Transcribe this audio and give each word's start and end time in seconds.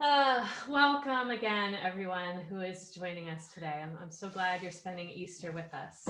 Uh, 0.00 0.46
welcome 0.68 1.30
again, 1.30 1.76
everyone 1.82 2.36
who 2.48 2.60
is 2.60 2.90
joining 2.90 3.28
us 3.30 3.48
today. 3.48 3.80
I'm, 3.82 3.98
I'm 4.00 4.12
so 4.12 4.28
glad 4.28 4.62
you're 4.62 4.70
spending 4.70 5.10
Easter 5.10 5.50
with 5.50 5.74
us. 5.74 6.08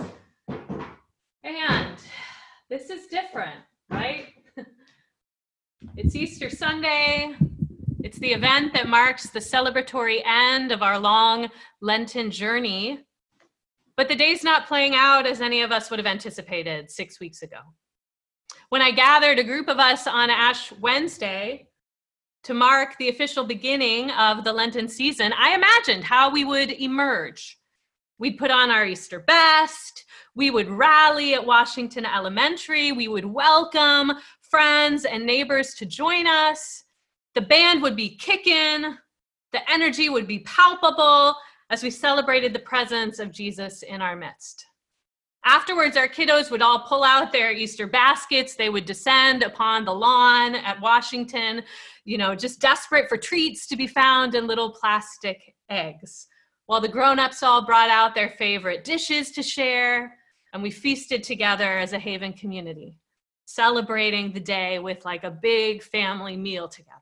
And 1.43 1.97
this 2.69 2.91
is 2.91 3.07
different, 3.07 3.61
right? 3.89 4.35
it's 5.97 6.15
Easter 6.15 6.51
Sunday. 6.51 7.35
It's 8.05 8.19
the 8.19 8.33
event 8.33 8.75
that 8.75 8.91
marks 8.91 9.31
the 9.31 9.41
celebratory 9.41 10.21
end 10.27 10.71
of 10.71 10.83
our 10.83 10.99
long 10.99 11.49
Lenten 11.81 12.31
journey. 12.31 13.07
But 13.97 14.09
the 14.09 14.17
day's 14.17 14.45
not 14.45 14.67
playing 14.67 14.97
out 14.97 15.27
as 15.27 15.41
any 15.41 15.63
of 15.63 15.73
us 15.73 15.89
would 15.89 15.99
have 15.99 16.07
anticipated 16.07 16.91
six 16.91 17.21
weeks 17.21 17.41
ago. 17.41 17.61
When 18.69 18.83
I 18.83 18.91
gathered 18.91 19.39
a 19.39 19.45
group 19.45 19.67
of 19.67 19.79
us 19.79 20.07
on 20.07 20.29
Ash 20.29 20.73
Wednesday, 20.73 21.68
to 22.45 22.55
mark 22.55 22.97
the 22.99 23.09
official 23.09 23.45
beginning 23.45 24.11
of 24.13 24.45
the 24.45 24.53
Lenten 24.53 24.89
season, 24.89 25.33
I 25.37 25.55
imagined 25.55 26.05
how 26.05 26.31
we 26.31 26.45
would 26.45 26.73
emerge. 26.73 27.59
We'd 28.19 28.39
put 28.39 28.51
on 28.51 28.71
our 28.71 28.85
Easter 28.85 29.21
best, 29.21 30.05
we 30.35 30.51
would 30.51 30.69
rally 30.69 31.35
at 31.35 31.45
Washington 31.45 32.05
Elementary, 32.05 32.93
we 32.93 33.09
would 33.09 33.25
welcome 33.25 34.13
friends 34.41 35.05
and 35.05 35.25
neighbors 35.25 35.75
to 35.75 35.87
join 35.87 36.27
us. 36.27 36.85
The 37.35 37.41
band 37.41 37.83
would 37.83 37.97
be 37.97 38.17
kicking, 38.17 38.97
the 39.53 39.71
energy 39.71 40.09
would 40.09 40.27
be 40.27 40.41
palpable 40.41 41.37
as 41.71 41.83
we 41.83 41.91
celebrated 41.91 42.53
the 42.53 42.59
presence 42.61 43.19
of 43.19 43.31
Jesus 43.31 43.83
in 43.83 44.01
our 44.01 44.17
midst. 44.17 44.67
Afterwards, 45.49 45.97
our 45.97 46.09
kiddos 46.09 46.51
would 46.51 46.61
all 46.61 46.81
pull 46.81 47.03
out 47.03 47.33
their 47.33 47.53
Easter 47.53 47.87
baskets. 47.87 48.55
They 48.55 48.69
would 48.69 48.85
descend 48.85 49.43
upon 49.43 49.87
the 49.87 49.95
lawn 49.95 50.55
at 50.55 50.79
Washington, 50.83 51.63
you 52.05 52.19
know, 52.19 52.35
just 52.35 52.61
desperate 52.61 53.09
for 53.09 53.17
treats 53.17 53.67
to 53.69 53.77
be 53.77 53.87
found 53.87 54.35
in 54.35 54.47
little 54.47 54.71
plastic 54.71 55.55
eggs. 55.71 56.27
While 56.67 56.83
the 56.83 56.89
grown 56.89 57.19
ups 57.19 57.43
all 57.43 57.65
brought 57.65 57.89
out 57.89 58.15
their 58.15 58.29
favorite 58.29 58.85
dishes 58.85 59.31
to 59.31 59.43
share, 59.43 60.19
and 60.53 60.63
we 60.63 60.71
feasted 60.71 61.23
together 61.23 61.79
as 61.79 61.95
a 61.95 61.99
Haven 61.99 62.35
community, 62.35 62.99
celebrating 63.47 64.33
the 64.33 64.41
day 64.41 64.79
with 64.79 65.07
like 65.07 65.25
a 65.25 65.31
big 65.31 65.83
family 65.83 66.37
meal 66.37 66.69
together. 66.69 66.99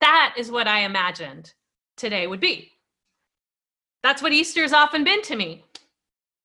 That 0.00 0.34
is 0.36 0.50
what 0.50 0.66
I 0.66 0.80
imagined 0.80 1.54
today 1.96 2.26
would 2.26 2.40
be. 2.40 2.72
That's 4.02 4.22
what 4.22 4.32
Easter's 4.32 4.72
often 4.72 5.04
been 5.04 5.22
to 5.22 5.36
me 5.36 5.64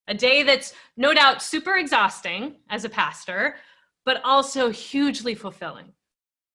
a 0.08 0.14
day 0.14 0.42
that's 0.42 0.74
no 0.96 1.14
doubt 1.14 1.42
super 1.42 1.76
exhausting 1.76 2.56
as 2.68 2.84
a 2.84 2.88
pastor, 2.88 3.56
but 4.04 4.20
also 4.24 4.70
hugely 4.70 5.34
fulfilling 5.34 5.92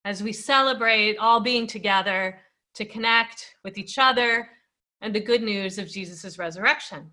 as 0.06 0.24
we 0.24 0.32
celebrate 0.32 1.18
all 1.18 1.40
being 1.40 1.68
together 1.68 2.40
to 2.76 2.86
connect 2.86 3.56
with 3.64 3.78
each 3.78 3.98
other 3.98 4.50
and 5.02 5.14
the 5.14 5.20
good 5.20 5.42
news 5.42 5.78
of 5.78 5.90
Jesus' 5.90 6.38
resurrection. 6.38 7.12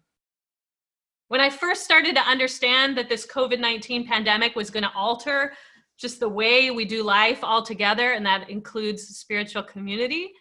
When 1.29 1.41
I 1.41 1.51
first 1.51 1.85
started 1.85 2.15
to 2.15 2.23
understand 2.23 2.97
that 2.97 3.09
this 3.09 3.27
COVID 3.27 3.59
19 3.59 4.07
pandemic 4.07 4.55
was 4.55 4.71
going 4.71 4.85
to 4.85 4.93
alter 4.95 5.53
just 5.99 6.21
the 6.21 6.29
way 6.29 6.71
we 6.71 6.85
do 6.85 7.03
life 7.03 7.43
altogether, 7.43 8.13
and 8.13 8.25
that 8.27 8.51
includes 8.51 9.03
spiritual 9.17 9.63
community, 9.63 10.33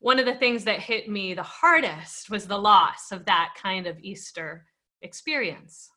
one 0.00 0.18
of 0.18 0.26
the 0.26 0.34
things 0.34 0.62
that 0.64 0.78
hit 0.78 1.08
me 1.08 1.34
the 1.34 1.42
hardest 1.42 2.30
was 2.30 2.46
the 2.46 2.56
loss 2.56 3.10
of 3.10 3.24
that 3.24 3.54
kind 3.60 3.86
of 3.86 3.98
Easter 4.00 4.66
experience. 5.02 5.90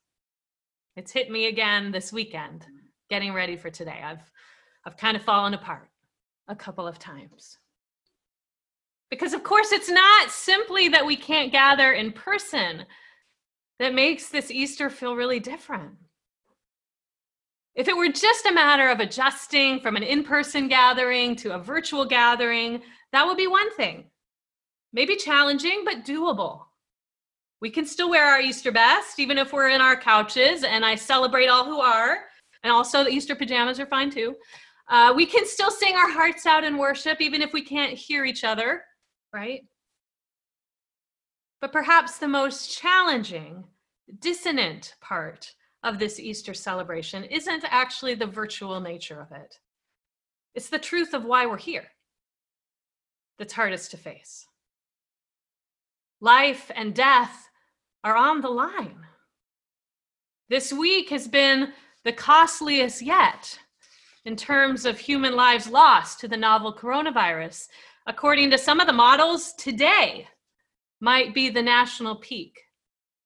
It's 0.96 1.12
hit 1.12 1.32
me 1.32 1.48
again 1.48 1.92
this 1.92 2.12
weekend, 2.12 2.66
getting 3.10 3.34
ready 3.34 3.56
for 3.56 3.70
today. 3.70 4.02
I've 4.04 4.32
I've 4.86 4.98
kind 4.98 5.16
of 5.16 5.24
fallen 5.24 5.54
apart 5.54 5.90
a 6.48 6.56
couple 6.56 6.88
of 6.88 7.00
times. 7.00 7.58
Because 9.10 9.34
of 9.34 9.44
course 9.44 9.72
it's 9.72 9.90
not 9.90 10.32
simply 10.32 10.88
that 10.90 11.06
we 11.06 11.16
can't 11.16 11.52
gather 11.52 11.94
in 11.94 12.12
person 12.12 12.86
that 13.80 13.94
makes 13.94 14.30
this 14.30 14.52
Easter 14.52 14.90
feel 14.90 15.16
really 15.16 15.40
different. 15.40 15.94
If 17.74 17.88
it 17.88 17.96
were 17.96 18.10
just 18.10 18.46
a 18.46 18.54
matter 18.54 18.90
of 18.90 19.00
adjusting 19.00 19.80
from 19.80 19.96
an 19.96 20.04
in 20.04 20.24
person 20.24 20.68
gathering 20.68 21.36
to 21.38 21.56
a 21.56 21.60
virtual 21.60 22.06
gathering, 22.06 22.82
that 23.12 23.26
would 23.26 23.38
be 23.38 23.48
one 23.48 23.74
thing. 23.76 24.06
Maybe 24.94 25.16
challenging, 25.16 25.84
but 25.86 26.06
doable. 26.06 26.66
We 27.62 27.70
can 27.70 27.86
still 27.86 28.10
wear 28.10 28.26
our 28.26 28.42
Easter 28.42 28.72
best, 28.72 29.20
even 29.20 29.38
if 29.38 29.54
we're 29.54 29.70
in 29.70 29.82
our 29.82 29.96
couches, 29.96 30.64
and 30.64 30.84
I 30.84 30.96
celebrate 30.96 31.48
all 31.48 31.64
who 31.64 31.80
are. 31.80 32.18
And 32.64 32.74
also, 32.74 33.04
the 33.04 33.12
Easter 33.12 33.36
pajamas 33.36 33.80
are 33.80 33.86
fine 33.86 34.10
too. 34.10 34.36
Uh, 34.90 35.14
we 35.16 35.28
can 35.28 35.46
still 35.46 35.70
sing 35.70 35.96
our 35.96 36.10
hearts 36.10 36.46
out 36.48 36.64
in 36.64 36.78
worship, 36.78 37.22
even 37.22 37.42
if 37.42 37.54
we 37.54 37.64
can't 37.64 37.94
hear 37.94 38.26
each 38.26 38.44
other, 38.44 38.84
right? 39.32 39.62
But 41.62 41.72
perhaps 41.72 42.18
the 42.18 42.28
most 42.28 42.76
challenging, 42.76 43.64
dissonant 44.20 44.96
part 45.00 45.54
of 45.84 46.00
this 46.00 46.20
Easter 46.20 46.56
celebration 46.56 47.24
isn't 47.26 47.64
actually 47.68 48.16
the 48.16 48.26
virtual 48.26 48.82
nature 48.82 49.22
of 49.22 49.32
it, 49.32 49.60
it's 50.56 50.70
the 50.70 50.80
truth 50.80 51.14
of 51.14 51.26
why 51.26 51.46
we're 51.46 51.58
here 51.58 51.88
that's 53.38 53.54
hardest 53.54 53.92
to 53.92 53.98
face. 53.98 54.48
Life 56.20 56.70
and 56.76 56.94
death 56.94 57.50
are 58.04 58.16
on 58.16 58.42
the 58.42 58.50
line. 58.50 59.06
This 60.50 60.74
week 60.74 61.10
has 61.10 61.28
been 61.28 61.74
the 62.04 62.12
costliest 62.12 63.02
yet 63.02 63.58
in 64.26 64.36
terms 64.36 64.86
of 64.86 65.00
human 65.00 65.36
lives 65.36 65.68
lost 65.68 66.20
to 66.20 66.28
the 66.28 66.38
novel 66.38 66.74
coronavirus. 66.74 67.68
According 68.08 68.52
to 68.52 68.58
some 68.58 68.80
of 68.80 68.88
the 68.88 68.94
models, 68.94 69.54
today 69.54 70.28
might 71.00 71.34
be 71.34 71.50
the 71.50 71.62
national 71.62 72.16
peak 72.18 72.60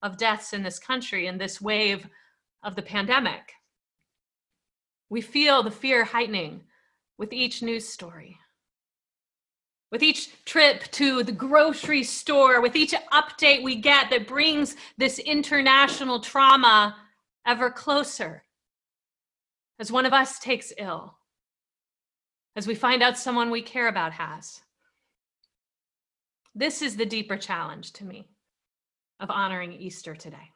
of 0.02 0.18
deaths 0.18 0.54
in 0.54 0.64
this 0.64 0.80
country 0.80 1.28
in 1.28 1.38
this 1.38 1.62
wave 1.62 2.08
of 2.64 2.76
the 2.76 2.82
pandemic. 2.82 3.54
We 5.10 5.22
feel 5.22 5.64
the 5.64 5.72
fear 5.72 6.04
heightening 6.04 6.62
with 7.18 7.34
each 7.34 7.62
news 7.62 7.88
story 7.88 8.38
with 9.96 10.04
each 10.04 10.44
trip 10.44 10.92
to 10.92 11.24
the 11.24 11.32
grocery 11.32 12.04
store, 12.04 12.60
with 12.60 12.76
each 12.76 12.94
update 13.14 13.64
we 13.64 13.78
get 13.78 14.10
that 14.10 14.28
brings 14.28 14.76
this 14.98 15.20
international 15.20 16.20
trauma 16.20 16.98
ever 17.48 17.72
closer. 17.72 18.44
As 19.80 19.94
one 19.94 20.06
of 20.06 20.12
us 20.12 20.38
takes 20.38 20.74
ill, 20.78 21.16
as 22.58 22.68
we 22.68 22.76
find 22.76 23.02
out 23.02 23.18
someone 23.18 23.50
we 23.50 23.62
care 23.62 23.88
about 23.88 24.12
has. 24.12 24.60
This 26.54 26.82
is 26.82 26.98
the 26.98 27.06
deeper 27.06 27.38
challenge 27.38 27.94
to 27.94 28.04
me 28.04 28.28
of 29.22 29.32
honoring 29.32 29.72
Easter 29.72 30.14
today. 30.14 30.52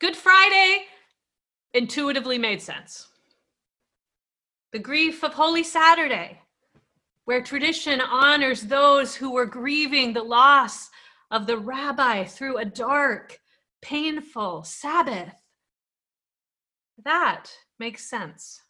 Good 0.00 0.16
Friday 0.16 0.86
intuitively 1.72 2.36
made 2.36 2.60
sense. 2.60 3.06
The 4.72 4.80
grief 4.80 5.22
of 5.22 5.34
Holy 5.34 5.62
Saturday 5.62 6.40
where 7.28 7.42
tradition 7.42 8.00
honors 8.00 8.62
those 8.62 9.14
who 9.14 9.30
were 9.30 9.44
grieving 9.44 10.14
the 10.14 10.22
loss 10.22 10.88
of 11.30 11.46
the 11.46 11.58
rabbi 11.58 12.24
through 12.24 12.56
a 12.56 12.64
dark, 12.64 13.38
painful 13.82 14.64
Sabbath. 14.64 15.34
That 17.04 17.50
makes 17.78 18.08
sense. 18.08 18.62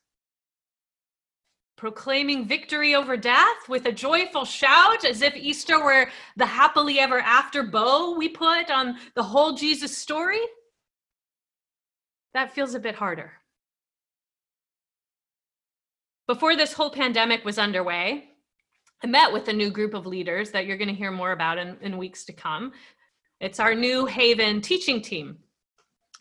Proclaiming 1.77 2.49
victory 2.49 2.97
over 2.97 3.17
death 3.17 3.69
with 3.69 3.87
a 3.87 3.93
joyful 3.93 4.45
shout, 4.45 5.05
as 5.05 5.23
if 5.23 5.37
Easter 5.37 5.81
were 5.81 6.11
the 6.37 6.47
happily 6.47 6.99
ever 6.99 7.21
after 7.21 7.63
bow 7.63 8.17
we 8.19 8.29
put 8.29 8.73
on 8.73 8.97
the 9.15 9.23
whole 9.23 9.53
Jesus 9.53 9.97
story, 9.97 10.43
that 12.35 12.57
feels 12.57 12.75
a 12.75 12.81
bit 12.81 12.97
harder. 12.97 13.35
Before 16.27 16.57
this 16.57 16.73
whole 16.73 16.91
pandemic 16.91 17.45
was 17.45 17.57
underway, 17.57 18.25
met 19.07 19.33
with 19.33 19.49
a 19.49 19.53
new 19.53 19.71
group 19.71 19.95
of 19.95 20.07
leaders 20.07 20.51
that 20.51 20.67
you're 20.67 20.77
going 20.77 20.89
to 20.89 20.95
hear 20.95 21.11
more 21.11 21.33
about 21.33 21.59
in, 21.59 21.77
in 21.83 21.97
weeks 21.97 22.25
to 22.25 22.33
come. 22.33 22.73
It's 23.41 23.61
our 23.61 23.75
new 23.75 24.07
Haven 24.07 24.61
teaching 24.61 25.01
team. 25.01 25.39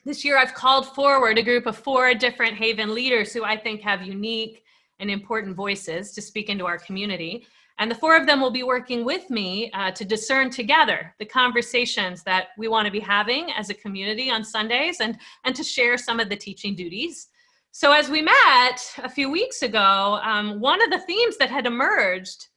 This 0.06 0.24
year, 0.24 0.38
I've 0.38 0.54
called 0.54 0.88
forward 0.96 1.38
a 1.38 1.44
group 1.44 1.66
of 1.66 1.76
four 1.76 2.14
different 2.14 2.54
Haven 2.54 2.94
leaders 2.94 3.34
who 3.34 3.44
I 3.44 3.58
think 3.58 3.82
have 3.82 4.04
unique 4.04 4.64
and 5.00 5.10
important 5.10 5.56
voices 5.56 6.14
to 6.14 6.22
speak 6.22 6.50
into 6.50 6.66
our 6.66 6.78
community. 6.78 7.48
And 7.80 7.92
the 7.92 7.96
four 7.96 8.16
of 8.16 8.26
them 8.26 8.42
will 8.42 8.52
be 8.52 8.64
working 8.64 9.06
with 9.06 9.30
me 9.30 9.70
uh, 9.72 9.92
to 9.92 10.06
discern 10.06 10.50
together 10.50 11.14
the 11.20 11.26
conversations 11.26 12.24
that 12.24 12.48
we 12.58 12.68
want 12.68 12.86
to 12.86 12.92
be 12.92 13.00
having 13.00 13.52
as 13.52 13.70
a 13.70 13.74
community 13.74 14.32
on 14.32 14.44
Sundays 14.44 15.00
and, 15.00 15.18
and 15.46 15.56
to 15.56 15.64
share 15.64 15.98
some 15.98 16.20
of 16.20 16.30
the 16.30 16.36
teaching 16.36 16.76
duties. 16.76 17.28
So, 17.72 17.92
as 17.92 18.10
we 18.10 18.24
met 18.24 18.94
a 19.04 19.10
few 19.10 19.30
weeks 19.30 19.62
ago, 19.62 20.20
um, 20.24 20.60
one 20.60 20.82
of 20.82 20.90
the 20.90 21.06
themes 21.06 21.38
that 21.38 21.52
had 21.52 21.68
emerged 21.68 22.48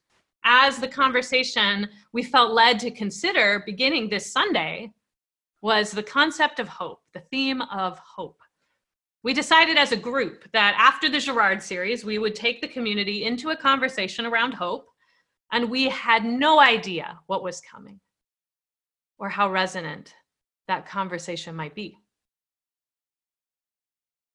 as 0.43 0.77
the 0.77 0.87
conversation 0.87 1.87
we 2.13 2.23
felt 2.23 2.53
led 2.53 2.79
to 2.79 2.91
consider 2.91 3.63
beginning 3.65 4.09
this 4.09 4.31
Sunday 4.31 4.91
was 5.61 5.91
the 5.91 6.03
concept 6.03 6.59
of 6.59 6.67
hope, 6.67 7.01
the 7.13 7.23
theme 7.31 7.61
of 7.61 7.99
hope. 7.99 8.39
We 9.23 9.33
decided 9.33 9.77
as 9.77 9.91
a 9.91 9.97
group 9.97 10.51
that 10.51 10.75
after 10.77 11.07
the 11.07 11.19
Girard 11.19 11.61
series, 11.61 12.03
we 12.03 12.17
would 12.17 12.33
take 12.33 12.59
the 12.59 12.67
community 12.67 13.25
into 13.25 13.51
a 13.51 13.55
conversation 13.55 14.25
around 14.25 14.53
hope 14.53 14.87
and 15.51 15.69
we 15.69 15.89
had 15.89 16.25
no 16.25 16.59
idea 16.59 17.19
what 17.27 17.43
was 17.43 17.61
coming 17.61 17.99
or 19.19 19.29
how 19.29 19.51
resonant 19.51 20.15
that 20.67 20.87
conversation 20.87 21.55
might 21.55 21.75
be. 21.75 21.97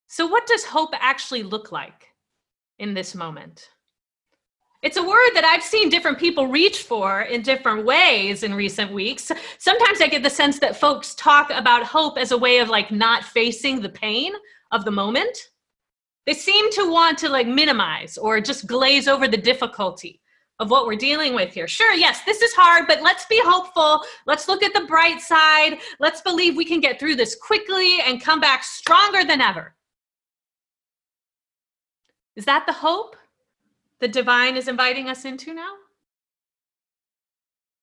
So, 0.07 0.27
what 0.27 0.47
does 0.47 0.65
hope 0.65 0.91
actually 0.93 1.43
look 1.43 1.73
like 1.73 2.07
in 2.79 2.95
this 2.95 3.15
moment? 3.15 3.69
It's 4.83 4.97
a 4.97 5.03
word 5.03 5.31
that 5.35 5.45
I've 5.45 5.63
seen 5.63 5.89
different 5.89 6.19
people 6.19 6.47
reach 6.47 6.83
for 6.83 7.23
in 7.23 7.43
different 7.43 7.85
ways 7.85 8.43
in 8.43 8.55
recent 8.55 8.93
weeks. 8.93 9.33
Sometimes 9.59 10.01
I 10.01 10.07
get 10.07 10.23
the 10.23 10.31
sense 10.31 10.59
that 10.61 10.77
folks 10.77 11.15
talk 11.15 11.51
about 11.51 11.83
hope 11.85 12.19
as 12.19 12.31
a 12.31 12.39
way 12.39 12.59
of 12.59 12.69
like 12.69 12.91
not 12.91 13.25
facing 13.25 13.81
the 13.81 13.89
pain 13.89 14.33
of 14.73 14.85
the 14.85 14.91
moment. 14.91 15.51
They 16.27 16.35
seem 16.35 16.71
to 16.73 16.91
want 16.91 17.19
to 17.19 17.29
like 17.29 17.47
minimize 17.47 18.19
or 18.19 18.41
just 18.41 18.67
glaze 18.67 19.09
over 19.09 19.27
the 19.27 19.37
difficulty 19.37 20.21
of 20.59 20.71
what 20.71 20.87
we're 20.87 20.97
dealing 20.97 21.35
with 21.35 21.53
here. 21.53 21.69
Sure, 21.69 21.93
yes, 21.95 22.23
this 22.25 22.43
is 22.43 22.53
hard, 22.55 22.87
but 22.87 23.03
let's 23.03 23.27
be 23.27 23.41
hopeful. 23.45 24.03
Let's 24.27 24.49
look 24.49 24.63
at 24.63 24.73
the 24.73 24.87
bright 24.87 25.21
side. 25.21 25.79
Let's 26.01 26.23
believe 26.23 26.57
we 26.57 26.65
can 26.65 26.81
get 26.81 26.99
through 26.99 27.17
this 27.17 27.35
quickly 27.35 28.01
and 28.01 28.23
come 28.23 28.41
back 28.41 28.65
stronger 28.65 29.25
than 29.25 29.41
ever. 29.41 29.75
Is 32.37 32.45
that 32.47 32.67
the 32.67 32.73
hope 32.73 33.17
the 34.01 34.09
divine 34.09 34.57
is 34.57 34.69
inviting 34.69 35.09
us 35.09 35.25
into 35.25 35.55
now? 35.55 35.73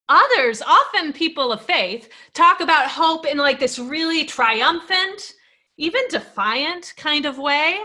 Others, 0.10 0.62
often 0.62 1.14
people 1.14 1.52
of 1.52 1.62
faith, 1.62 2.10
talk 2.34 2.60
about 2.60 2.90
hope 2.90 3.26
in 3.26 3.38
like 3.38 3.60
this 3.60 3.80
really 3.80 4.26
triumphant, 4.26 5.34
even 5.78 6.04
defiant 6.10 6.94
kind 6.98 7.26
of 7.26 7.38
way. 7.38 7.80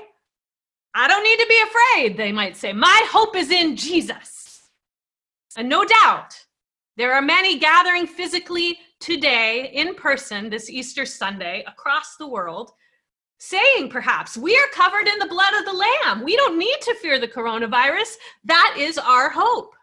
I 0.95 1.07
don't 1.07 1.23
need 1.23 1.39
to 1.39 1.47
be 1.49 1.63
afraid, 1.63 2.17
they 2.17 2.33
might 2.33 2.57
say. 2.57 2.73
My 2.73 3.07
hope 3.11 3.37
is 3.37 3.51
in 3.51 3.77
Jesus. 3.77 4.63
And 5.57 5.69
no 5.69 5.85
doubt, 5.85 6.39
there 6.97 7.15
are 7.15 7.23
many 7.23 7.59
gathering 7.59 8.07
physically 8.07 8.79
today 9.01 9.71
in 9.73 9.95
person 9.95 10.51
this 10.51 10.69
Easter 10.69 11.07
Sunday 11.07 11.65
across 11.67 12.17
the 12.17 12.27
world 12.27 12.73
saying 13.39 13.89
perhaps 13.89 14.37
we 14.37 14.57
are 14.57 14.75
covered 14.75 15.07
in 15.07 15.19
the 15.19 15.27
blood 15.27 15.55
of 15.59 15.65
the 15.65 15.73
lamb. 15.73 16.25
We 16.25 16.37
don't 16.37 16.59
need 16.59 16.77
to 16.83 16.97
fear 17.01 17.19
the 17.19 17.29
coronavirus. 17.29 18.17
That 18.45 18.75
is 18.77 18.99
our 18.99 19.31
hope. 19.31 19.75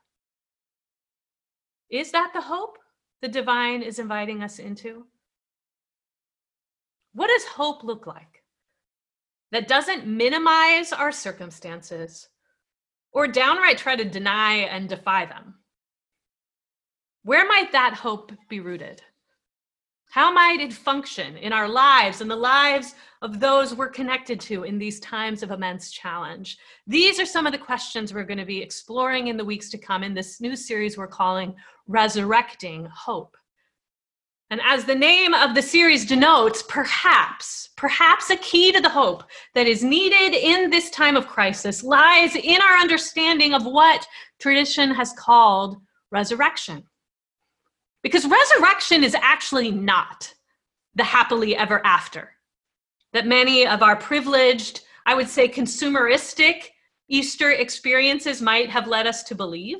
Is 1.89 2.11
that 2.11 2.31
the 2.33 2.41
hope 2.41 2.77
the 3.21 3.27
divine 3.27 3.81
is 3.81 3.99
inviting 3.99 4.43
us 4.43 4.59
into? 4.59 5.05
What 7.13 7.27
does 7.27 7.45
hope 7.45 7.83
look 7.83 8.05
like 8.05 8.43
that 9.51 9.69
doesn't 9.69 10.05
minimize 10.05 10.91
our 10.91 11.13
circumstances 11.13 12.27
or 13.13 13.25
downright 13.25 13.77
try 13.77 13.95
to 13.95 14.03
deny 14.03 14.55
and 14.55 14.89
defy 14.89 15.25
them? 15.25 15.55
Where 17.23 17.47
might 17.47 17.71
that 17.71 17.93
hope 17.93 18.33
be 18.49 18.59
rooted 18.59 19.01
how 20.15 20.31
might 20.31 20.61
it 20.61 20.71
function 20.71 21.35
in 21.35 21.51
our 21.51 21.67
lives 21.67 22.21
and 22.21 22.31
the 22.31 22.35
lives 22.37 22.95
of 23.21 23.41
those 23.41 23.75
we're 23.75 23.89
connected 23.89 24.39
to 24.39 24.63
in 24.63 24.77
these 24.77 25.01
times 25.01 25.43
of 25.43 25.51
immense 25.51 25.91
challenge? 25.91 26.57
These 26.87 27.19
are 27.19 27.25
some 27.25 27.45
of 27.45 27.51
the 27.51 27.57
questions 27.57 28.13
we're 28.13 28.23
going 28.23 28.37
to 28.37 28.45
be 28.45 28.61
exploring 28.61 29.27
in 29.27 29.35
the 29.35 29.43
weeks 29.43 29.69
to 29.71 29.77
come 29.77 30.03
in 30.03 30.13
this 30.13 30.39
new 30.39 30.55
series 30.55 30.97
we're 30.97 31.05
calling 31.05 31.53
Resurrecting 31.87 32.85
Hope. 32.85 33.35
And 34.51 34.61
as 34.65 34.85
the 34.85 34.95
name 34.95 35.33
of 35.33 35.53
the 35.53 35.61
series 35.61 36.05
denotes, 36.05 36.63
perhaps, 36.63 37.71
perhaps 37.75 38.29
a 38.29 38.37
key 38.37 38.71
to 38.71 38.79
the 38.79 38.87
hope 38.87 39.25
that 39.53 39.67
is 39.67 39.83
needed 39.83 40.33
in 40.33 40.69
this 40.69 40.89
time 40.91 41.17
of 41.17 41.27
crisis 41.27 41.83
lies 41.83 42.37
in 42.37 42.61
our 42.61 42.77
understanding 42.77 43.53
of 43.53 43.65
what 43.65 44.07
tradition 44.39 44.91
has 44.91 45.11
called 45.11 45.75
resurrection. 46.09 46.85
Because 48.05 48.27
resurrection 48.27 49.03
is 49.03 49.15
actually 49.15 49.71
not 49.71 50.31
the 50.93 51.03
happily 51.03 51.55
ever 51.55 51.83
after 51.83 52.33
that 53.13 53.25
many 53.25 53.65
of 53.65 53.81
our 53.81 53.95
privileged, 53.95 54.81
I 55.07 55.15
would 55.15 55.27
say 55.27 55.47
consumeristic 55.47 56.67
Easter 57.09 57.49
experiences 57.49 58.43
might 58.43 58.69
have 58.69 58.87
led 58.87 59.07
us 59.07 59.23
to 59.23 59.33
believe. 59.33 59.79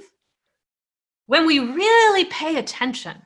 When 1.28 1.46
we 1.46 1.60
really 1.60 2.26
pay 2.26 2.58
attention 2.58 3.22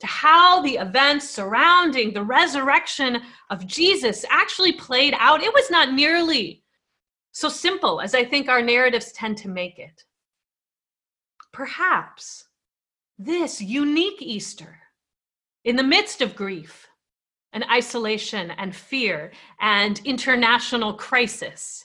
to 0.00 0.06
how 0.06 0.62
the 0.62 0.76
events 0.76 1.28
surrounding 1.28 2.14
the 2.14 2.24
resurrection 2.24 3.20
of 3.50 3.66
Jesus 3.66 4.24
actually 4.30 4.72
played 4.72 5.14
out, 5.18 5.42
it 5.42 5.52
was 5.52 5.70
not 5.70 5.92
nearly 5.92 6.64
so 7.32 7.50
simple 7.50 8.00
as 8.00 8.14
I 8.14 8.24
think 8.24 8.48
our 8.48 8.62
narratives 8.62 9.12
tend 9.12 9.36
to 9.38 9.50
make 9.50 9.78
it. 9.78 10.04
Perhaps 11.52 12.46
this 13.18 13.60
unique 13.60 14.20
Easter 14.20 14.78
in 15.64 15.76
the 15.76 15.82
midst 15.82 16.20
of 16.20 16.34
grief 16.34 16.88
and 17.52 17.64
isolation 17.70 18.50
and 18.52 18.74
fear 18.74 19.32
and 19.60 20.00
international 20.04 20.94
crisis. 20.94 21.84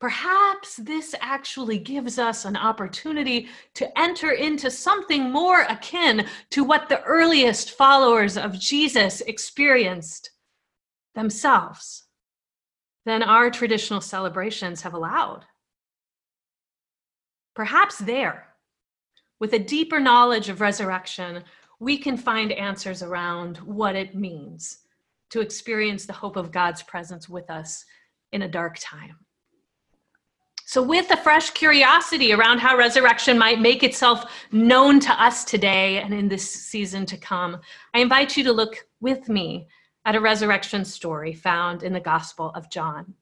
Perhaps 0.00 0.76
this 0.76 1.14
actually 1.20 1.78
gives 1.78 2.18
us 2.18 2.44
an 2.44 2.56
opportunity 2.56 3.48
to 3.74 3.98
enter 3.98 4.32
into 4.32 4.70
something 4.70 5.30
more 5.30 5.62
akin 5.62 6.26
to 6.50 6.62
what 6.62 6.88
the 6.88 7.02
earliest 7.02 7.70
followers 7.70 8.36
of 8.36 8.58
Jesus 8.58 9.22
experienced 9.22 10.30
themselves 11.14 12.04
than 13.06 13.22
our 13.22 13.50
traditional 13.50 14.00
celebrations 14.00 14.82
have 14.82 14.94
allowed. 14.94 15.44
Perhaps 17.54 17.98
there, 17.98 18.53
with 19.40 19.52
a 19.52 19.58
deeper 19.58 20.00
knowledge 20.00 20.48
of 20.48 20.60
resurrection, 20.60 21.42
we 21.80 21.98
can 21.98 22.16
find 22.16 22.52
answers 22.52 23.02
around 23.02 23.58
what 23.58 23.96
it 23.96 24.14
means 24.14 24.78
to 25.30 25.40
experience 25.40 26.06
the 26.06 26.12
hope 26.12 26.36
of 26.36 26.52
God's 26.52 26.82
presence 26.82 27.28
with 27.28 27.50
us 27.50 27.84
in 28.32 28.42
a 28.42 28.48
dark 28.48 28.76
time. 28.78 29.16
So, 30.66 30.82
with 30.82 31.10
a 31.10 31.16
fresh 31.16 31.50
curiosity 31.50 32.32
around 32.32 32.58
how 32.58 32.76
resurrection 32.76 33.38
might 33.38 33.60
make 33.60 33.82
itself 33.82 34.32
known 34.50 34.98
to 35.00 35.22
us 35.22 35.44
today 35.44 35.98
and 35.98 36.14
in 36.14 36.28
this 36.28 36.50
season 36.50 37.04
to 37.06 37.18
come, 37.18 37.60
I 37.92 38.00
invite 38.00 38.36
you 38.36 38.44
to 38.44 38.52
look 38.52 38.86
with 39.00 39.28
me 39.28 39.68
at 40.06 40.16
a 40.16 40.20
resurrection 40.20 40.84
story 40.84 41.34
found 41.34 41.82
in 41.82 41.92
the 41.92 42.00
Gospel 42.00 42.50
of 42.54 42.70
John. 42.70 43.14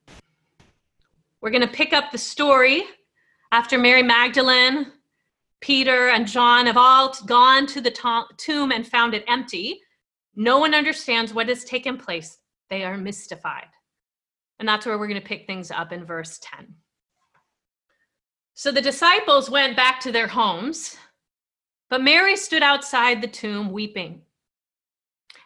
We're 1.40 1.50
going 1.50 1.66
to 1.66 1.68
pick 1.68 1.92
up 1.92 2.12
the 2.12 2.18
story 2.18 2.84
after 3.50 3.76
Mary 3.76 4.02
Magdalene 4.02 4.92
Peter 5.62 6.08
and 6.08 6.26
John 6.26 6.66
have 6.66 6.76
all 6.76 7.16
gone 7.24 7.66
to 7.68 7.80
the 7.80 8.26
tomb 8.36 8.72
and 8.72 8.86
found 8.86 9.14
it 9.14 9.24
empty. 9.28 9.80
No 10.34 10.58
one 10.58 10.74
understands 10.74 11.32
what 11.32 11.48
has 11.48 11.64
taken 11.64 11.96
place. 11.96 12.38
They 12.68 12.84
are 12.84 12.98
mystified. 12.98 13.68
And 14.58 14.68
that's 14.68 14.84
where 14.84 14.98
we're 14.98 15.08
going 15.08 15.20
to 15.20 15.26
pick 15.26 15.46
things 15.46 15.70
up 15.70 15.92
in 15.92 16.04
verse 16.04 16.40
10. 16.42 16.74
So 18.54 18.70
the 18.72 18.82
disciples 18.82 19.48
went 19.48 19.76
back 19.76 20.00
to 20.00 20.12
their 20.12 20.26
homes, 20.26 20.96
but 21.88 22.02
Mary 22.02 22.36
stood 22.36 22.62
outside 22.62 23.22
the 23.22 23.28
tomb 23.28 23.70
weeping. 23.70 24.22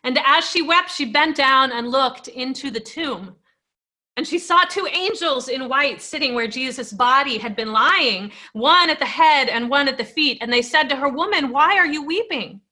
And 0.02 0.18
as 0.24 0.48
she 0.48 0.62
wept, 0.62 0.90
she 0.90 1.04
bent 1.04 1.36
down 1.36 1.72
and 1.72 1.90
looked 1.90 2.28
into 2.28 2.70
the 2.70 2.80
tomb. 2.80 3.36
And 4.16 4.26
she 4.26 4.38
saw 4.38 4.64
two 4.64 4.86
angels 4.86 5.48
in 5.48 5.68
white 5.68 6.00
sitting 6.00 6.34
where 6.34 6.48
Jesus' 6.48 6.92
body 6.92 7.36
had 7.36 7.54
been 7.54 7.72
lying, 7.72 8.32
one 8.54 8.88
at 8.88 8.98
the 8.98 9.04
head 9.04 9.48
and 9.48 9.68
one 9.68 9.88
at 9.88 9.98
the 9.98 10.04
feet. 10.04 10.38
And 10.40 10.50
they 10.50 10.62
said 10.62 10.88
to 10.88 10.96
her, 10.96 11.08
Woman, 11.08 11.50
why 11.50 11.76
are 11.76 11.86
you 11.86 12.02
weeping? 12.02 12.62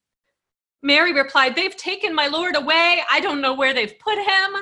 Mary 0.83 1.13
replied, 1.13 1.55
They've 1.55 1.77
taken 1.77 2.15
my 2.15 2.29
Lord 2.29 2.57
away. 2.57 3.03
I 3.11 3.21
don't 3.21 3.43
know 3.43 3.55
where 3.55 3.75
they've 3.75 3.99
put 3.99 4.19
him. 4.19 4.57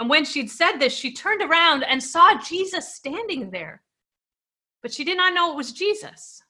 And 0.00 0.08
when 0.08 0.24
she'd 0.24 0.50
said 0.50 0.78
this, 0.78 0.92
she 0.92 1.12
turned 1.12 1.42
around 1.42 1.84
and 1.84 2.02
saw 2.02 2.40
Jesus 2.40 2.94
standing 2.94 3.50
there. 3.50 3.82
But 4.82 4.92
she 4.92 5.04
did 5.04 5.16
not 5.16 5.34
know 5.34 5.52
it 5.52 5.56
was 5.56 5.72
Jesus. 5.72 6.42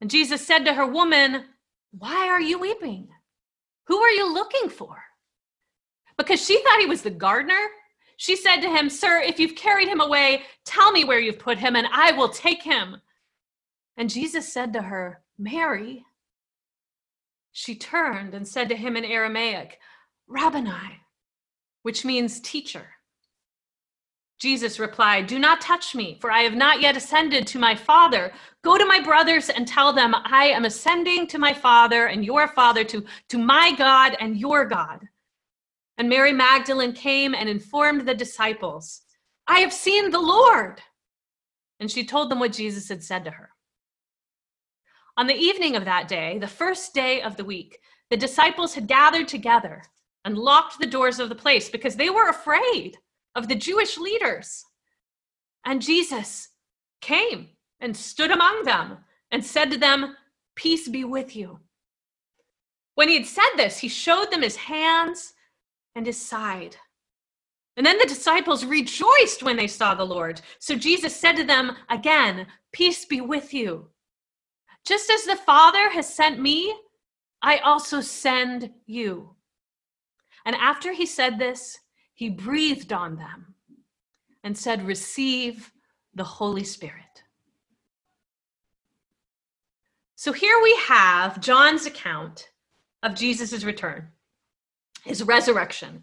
And 0.00 0.10
Jesus 0.10 0.46
said 0.46 0.64
to 0.64 0.74
her, 0.74 0.86
Woman, 0.86 1.44
why 1.90 2.28
are 2.28 2.40
you 2.40 2.58
weeping? 2.58 3.08
Who 3.86 3.98
are 3.98 4.10
you 4.10 4.32
looking 4.32 4.68
for? 4.68 5.02
Because 6.18 6.44
she 6.44 6.62
thought 6.62 6.80
he 6.80 6.86
was 6.86 7.02
the 7.02 7.10
gardener 7.10 7.68
she 8.16 8.36
said 8.36 8.60
to 8.60 8.70
him, 8.70 8.88
Sir, 8.88 9.20
if 9.20 9.38
you've 9.38 9.54
carried 9.54 9.88
him 9.88 10.00
away, 10.00 10.42
tell 10.64 10.90
me 10.90 11.04
where 11.04 11.20
you've 11.20 11.38
put 11.38 11.58
him, 11.58 11.76
and 11.76 11.86
I 11.92 12.12
will 12.12 12.28
take 12.28 12.62
him. 12.62 12.96
And 13.96 14.10
Jesus 14.10 14.52
said 14.52 14.72
to 14.72 14.82
her, 14.82 15.22
Mary. 15.38 16.04
She 17.52 17.74
turned 17.74 18.34
and 18.34 18.46
said 18.46 18.68
to 18.68 18.76
him 18.76 18.96
in 18.96 19.04
Aramaic, 19.04 19.78
Rabboni, 20.26 21.00
which 21.82 22.04
means 22.04 22.40
teacher. 22.40 22.86
Jesus 24.38 24.78
replied, 24.78 25.26
Do 25.26 25.38
not 25.38 25.62
touch 25.62 25.94
me, 25.94 26.18
for 26.20 26.30
I 26.30 26.40
have 26.40 26.54
not 26.54 26.82
yet 26.82 26.96
ascended 26.96 27.46
to 27.46 27.58
my 27.58 27.74
Father. 27.74 28.32
Go 28.62 28.76
to 28.76 28.84
my 28.84 29.00
brothers 29.00 29.48
and 29.48 29.66
tell 29.66 29.92
them, 29.94 30.14
I 30.14 30.46
am 30.48 30.66
ascending 30.66 31.26
to 31.28 31.38
my 31.38 31.54
Father 31.54 32.06
and 32.06 32.24
your 32.24 32.48
Father, 32.48 32.84
to, 32.84 33.04
to 33.28 33.38
my 33.38 33.74
God 33.76 34.16
and 34.20 34.36
your 34.36 34.66
God. 34.66 35.08
And 35.98 36.08
Mary 36.08 36.32
Magdalene 36.32 36.92
came 36.92 37.34
and 37.34 37.48
informed 37.48 38.06
the 38.06 38.14
disciples, 38.14 39.02
I 39.46 39.60
have 39.60 39.72
seen 39.72 40.10
the 40.10 40.20
Lord. 40.20 40.82
And 41.80 41.90
she 41.90 42.04
told 42.04 42.30
them 42.30 42.40
what 42.40 42.52
Jesus 42.52 42.88
had 42.88 43.02
said 43.02 43.24
to 43.24 43.30
her. 43.30 43.50
On 45.16 45.26
the 45.26 45.34
evening 45.34 45.76
of 45.76 45.84
that 45.86 46.08
day, 46.08 46.38
the 46.38 46.46
first 46.46 46.92
day 46.92 47.22
of 47.22 47.36
the 47.36 47.44
week, 47.44 47.78
the 48.10 48.16
disciples 48.16 48.74
had 48.74 48.86
gathered 48.86 49.28
together 49.28 49.82
and 50.24 50.36
locked 50.36 50.78
the 50.78 50.86
doors 50.86 51.18
of 51.18 51.28
the 51.28 51.34
place 51.34 51.70
because 51.70 51.96
they 51.96 52.10
were 52.10 52.28
afraid 52.28 52.98
of 53.34 53.48
the 53.48 53.54
Jewish 53.54 53.96
leaders. 53.96 54.64
And 55.64 55.80
Jesus 55.80 56.48
came 57.00 57.48
and 57.80 57.96
stood 57.96 58.30
among 58.30 58.64
them 58.64 58.98
and 59.30 59.44
said 59.44 59.70
to 59.70 59.78
them, 59.78 60.16
Peace 60.54 60.88
be 60.88 61.04
with 61.04 61.36
you. 61.36 61.60
When 62.94 63.08
he 63.08 63.16
had 63.16 63.26
said 63.26 63.50
this, 63.56 63.78
he 63.78 63.88
showed 63.88 64.30
them 64.30 64.42
his 64.42 64.56
hands 64.56 65.34
and 65.96 66.06
his 66.06 66.20
side. 66.20 66.76
And 67.76 67.84
then 67.84 67.98
the 67.98 68.06
disciples 68.06 68.64
rejoiced 68.64 69.42
when 69.42 69.56
they 69.56 69.66
saw 69.66 69.94
the 69.94 70.04
Lord. 70.04 70.40
So 70.60 70.76
Jesus 70.76 71.14
said 71.16 71.32
to 71.36 71.44
them 71.44 71.76
again, 71.90 72.46
Peace 72.72 73.04
be 73.04 73.20
with 73.20 73.52
you. 73.52 73.88
Just 74.86 75.10
as 75.10 75.24
the 75.24 75.36
Father 75.36 75.90
has 75.90 76.14
sent 76.14 76.40
me, 76.40 76.72
I 77.42 77.58
also 77.58 78.00
send 78.00 78.70
you. 78.86 79.34
And 80.44 80.54
after 80.56 80.92
he 80.92 81.06
said 81.06 81.38
this, 81.38 81.78
he 82.14 82.30
breathed 82.30 82.92
on 82.92 83.16
them 83.16 83.54
and 84.44 84.56
said, 84.56 84.86
Receive 84.86 85.72
the 86.14 86.24
Holy 86.24 86.64
Spirit. 86.64 87.02
So 90.14 90.32
here 90.32 90.58
we 90.62 90.74
have 90.86 91.40
John's 91.40 91.84
account 91.84 92.48
of 93.02 93.14
Jesus' 93.14 93.64
return, 93.64 94.08
his 95.06 95.22
resurrection. 95.22 96.02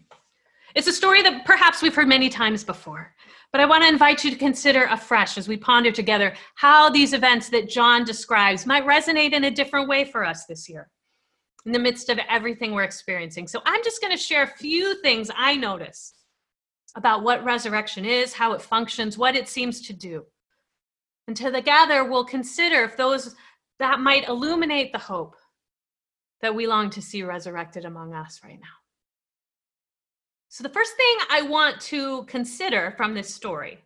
It's 0.74 0.88
a 0.88 0.92
story 0.92 1.22
that 1.22 1.44
perhaps 1.44 1.82
we've 1.82 1.94
heard 1.94 2.08
many 2.08 2.28
times 2.28 2.64
before, 2.64 3.14
but 3.52 3.60
I 3.60 3.66
want 3.66 3.84
to 3.84 3.88
invite 3.88 4.24
you 4.24 4.30
to 4.30 4.36
consider 4.36 4.86
afresh 4.86 5.38
as 5.38 5.46
we 5.46 5.56
ponder 5.56 5.92
together 5.92 6.34
how 6.56 6.88
these 6.88 7.12
events 7.12 7.48
that 7.50 7.68
John 7.68 8.04
describes 8.04 8.66
might 8.66 8.86
resonate 8.86 9.32
in 9.32 9.44
a 9.44 9.50
different 9.50 9.88
way 9.88 10.04
for 10.04 10.24
us 10.24 10.46
this 10.46 10.68
year 10.68 10.90
in 11.66 11.72
the 11.72 11.78
midst 11.78 12.08
of 12.08 12.18
everything 12.28 12.72
we're 12.72 12.82
experiencing. 12.82 13.46
So 13.46 13.60
I'm 13.64 13.84
just 13.84 14.00
going 14.00 14.10
to 14.10 14.22
share 14.22 14.42
a 14.42 14.58
few 14.58 15.00
things 15.02 15.30
I 15.36 15.54
notice 15.54 16.14
about 16.96 17.22
what 17.22 17.44
resurrection 17.44 18.04
is, 18.04 18.32
how 18.32 18.52
it 18.52 18.62
functions, 18.62 19.18
what 19.18 19.36
it 19.36 19.48
seems 19.48 19.80
to 19.82 19.92
do. 19.92 20.24
And 21.28 21.36
together 21.36 22.04
we'll 22.04 22.24
consider 22.24 22.84
if 22.84 22.96
those 22.96 23.34
that 23.78 24.00
might 24.00 24.28
illuminate 24.28 24.92
the 24.92 24.98
hope 24.98 25.36
that 26.42 26.54
we 26.54 26.66
long 26.66 26.90
to 26.90 27.02
see 27.02 27.22
resurrected 27.22 27.84
among 27.84 28.14
us 28.14 28.40
right 28.44 28.58
now. 28.60 28.83
So, 30.54 30.62
the 30.62 30.68
first 30.68 30.96
thing 30.96 31.16
I 31.32 31.42
want 31.42 31.80
to 31.80 32.22
consider 32.26 32.94
from 32.96 33.12
this 33.12 33.34
story 33.34 33.80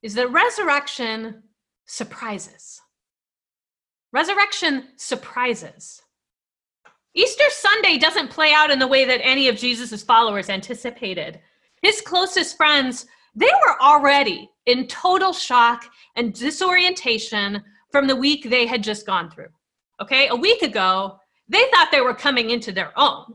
is 0.00 0.14
that 0.14 0.30
resurrection 0.30 1.42
surprises. 1.86 2.80
Resurrection 4.12 4.90
surprises. 4.94 6.00
Easter 7.16 7.42
Sunday 7.48 7.98
doesn't 7.98 8.30
play 8.30 8.52
out 8.52 8.70
in 8.70 8.78
the 8.78 8.86
way 8.86 9.04
that 9.04 9.26
any 9.26 9.48
of 9.48 9.56
Jesus' 9.56 10.04
followers 10.04 10.50
anticipated. 10.50 11.40
His 11.82 12.00
closest 12.00 12.56
friends, 12.56 13.06
they 13.34 13.50
were 13.66 13.82
already 13.82 14.48
in 14.66 14.86
total 14.86 15.32
shock 15.32 15.86
and 16.14 16.32
disorientation 16.32 17.60
from 17.90 18.06
the 18.06 18.14
week 18.14 18.48
they 18.48 18.66
had 18.66 18.84
just 18.84 19.04
gone 19.04 19.32
through. 19.32 19.50
Okay, 20.00 20.28
a 20.28 20.36
week 20.36 20.62
ago, 20.62 21.18
they 21.48 21.64
thought 21.72 21.88
they 21.90 22.02
were 22.02 22.14
coming 22.14 22.50
into 22.50 22.70
their 22.70 22.96
own 22.96 23.34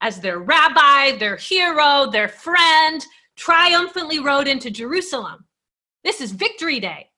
as 0.00 0.20
their 0.20 0.38
rabbi, 0.38 1.16
their 1.18 1.36
hero, 1.36 2.10
their 2.10 2.28
friend, 2.28 3.04
triumphantly 3.36 4.18
rode 4.18 4.48
into 4.48 4.70
Jerusalem. 4.70 5.44
This 6.04 6.20
is 6.20 6.32
Victory 6.32 6.80
Day. 6.80 7.10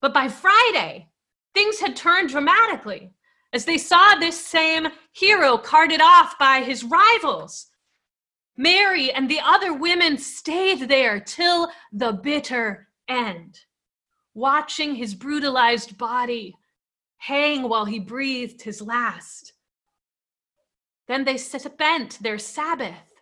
But 0.00 0.14
by 0.14 0.28
Friday, 0.28 1.08
things 1.54 1.80
had 1.80 1.96
turned 1.96 2.28
dramatically 2.28 3.12
as 3.52 3.64
they 3.64 3.78
saw 3.78 4.16
this 4.16 4.38
same 4.38 4.88
hero 5.12 5.56
carted 5.56 6.00
off 6.00 6.36
by 6.38 6.58
his 6.60 6.84
rivals. 6.84 7.70
Mary 8.56 9.10
and 9.12 9.28
the 9.28 9.40
other 9.40 9.72
women 9.72 10.18
stayed 10.18 10.88
there 10.88 11.18
till 11.18 11.70
the 11.92 12.12
bitter 12.12 12.88
end, 13.08 13.60
watching 14.34 14.94
his 14.94 15.14
brutalized 15.14 15.96
body 15.96 16.54
hang 17.16 17.68
while 17.68 17.84
he 17.84 17.98
breathed 17.98 18.60
his 18.60 18.82
last. 18.82 19.53
Then 21.08 21.24
they 21.24 21.36
spent 21.36 22.18
their 22.22 22.38
Sabbath 22.38 23.14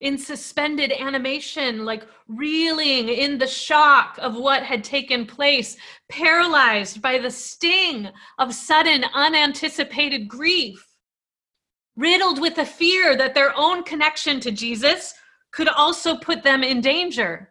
in 0.00 0.16
suspended 0.16 0.92
animation, 0.92 1.84
like 1.84 2.06
reeling 2.28 3.08
in 3.08 3.38
the 3.38 3.46
shock 3.46 4.16
of 4.20 4.36
what 4.36 4.62
had 4.62 4.84
taken 4.84 5.26
place, 5.26 5.76
paralyzed 6.08 7.02
by 7.02 7.18
the 7.18 7.30
sting 7.30 8.08
of 8.38 8.54
sudden, 8.54 9.04
unanticipated 9.14 10.28
grief, 10.28 10.86
riddled 11.96 12.40
with 12.40 12.54
the 12.54 12.64
fear 12.64 13.16
that 13.16 13.34
their 13.34 13.52
own 13.56 13.82
connection 13.82 14.38
to 14.38 14.52
Jesus 14.52 15.14
could 15.50 15.68
also 15.68 16.16
put 16.16 16.44
them 16.44 16.62
in 16.62 16.80
danger. 16.80 17.50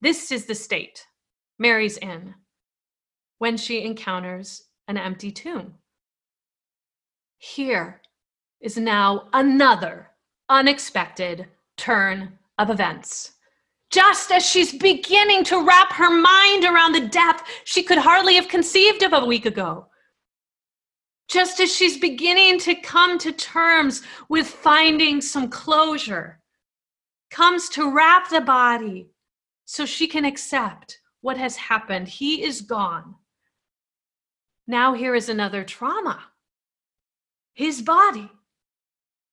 This 0.00 0.30
is 0.30 0.46
the 0.46 0.54
state 0.54 1.06
Mary's 1.58 1.96
in 1.96 2.34
when 3.38 3.56
she 3.56 3.82
encounters 3.82 4.62
an 4.86 4.98
empty 4.98 5.32
tomb. 5.32 5.74
Here 7.38 8.01
is 8.62 8.76
now 8.76 9.28
another 9.32 10.08
unexpected 10.48 11.46
turn 11.76 12.38
of 12.58 12.70
events. 12.70 13.32
Just 13.90 14.30
as 14.30 14.46
she's 14.46 14.72
beginning 14.72 15.44
to 15.44 15.66
wrap 15.66 15.92
her 15.92 16.10
mind 16.10 16.64
around 16.64 16.92
the 16.92 17.08
death 17.08 17.42
she 17.64 17.82
could 17.82 17.98
hardly 17.98 18.36
have 18.36 18.48
conceived 18.48 19.02
of 19.02 19.12
a 19.12 19.26
week 19.26 19.44
ago. 19.44 19.86
Just 21.28 21.60
as 21.60 21.74
she's 21.74 21.98
beginning 21.98 22.58
to 22.60 22.74
come 22.74 23.18
to 23.18 23.32
terms 23.32 24.02
with 24.28 24.46
finding 24.46 25.20
some 25.20 25.48
closure, 25.48 26.40
comes 27.30 27.68
to 27.70 27.90
wrap 27.90 28.28
the 28.28 28.40
body 28.40 29.08
so 29.64 29.86
she 29.86 30.06
can 30.06 30.24
accept 30.24 30.98
what 31.22 31.38
has 31.38 31.56
happened. 31.56 32.06
He 32.06 32.44
is 32.44 32.60
gone. 32.60 33.14
Now, 34.66 34.92
here 34.92 35.14
is 35.14 35.28
another 35.28 35.64
trauma 35.64 36.20
his 37.54 37.82
body. 37.82 38.30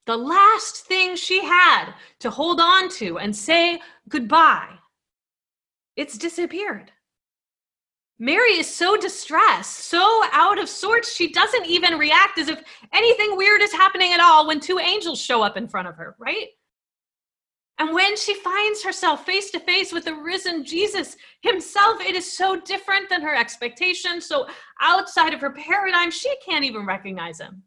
The 0.10 0.18
last 0.18 0.86
thing 0.86 1.16
she 1.16 1.46
had 1.46 1.94
to 2.22 2.32
hold 2.32 2.60
on 2.60 2.90
to 2.98 3.20
and 3.20 3.36
say 3.36 3.80
goodbye, 4.10 4.74
it's 5.96 6.18
disappeared. 6.18 6.92
Mary 8.18 8.54
is 8.54 8.66
so 8.66 8.98
distressed, 8.98 9.82
so 9.82 10.24
out 10.32 10.58
of 10.58 10.68
sorts, 10.68 11.14
she 11.14 11.32
doesn't 11.32 11.68
even 11.68 12.00
react 12.00 12.40
as 12.40 12.48
if 12.48 12.60
anything 12.92 13.38
weird 13.38 13.62
is 13.62 13.72
happening 13.72 14.12
at 14.12 14.20
all 14.20 14.48
when 14.48 14.60
two 14.60 14.80
angels 14.80 15.22
show 15.22 15.44
up 15.44 15.58
in 15.58 15.68
front 15.68 15.88
of 15.88 15.96
her, 15.98 16.16
right? 16.18 16.48
And 17.78 17.94
when 17.94 18.18
she 18.18 18.34
finds 18.34 18.84
herself 18.84 19.28
face 19.28 19.52
to 19.52 19.60
face 19.60 19.94
with 19.94 20.06
the 20.06 20.16
risen 20.16 20.66
Jesus 20.66 21.18
himself, 21.44 22.02
it 22.02 22.16
is 22.16 22.36
so 22.36 22.60
different 22.60 23.10
than 23.10 23.22
her 23.22 23.36
expectations, 23.36 24.26
so 24.26 24.48
outside 24.82 25.36
of 25.36 25.42
her 25.42 25.52
paradigm, 25.52 26.10
she 26.10 26.36
can't 26.44 26.66
even 26.66 26.84
recognize 26.88 27.40
him. 27.40 27.62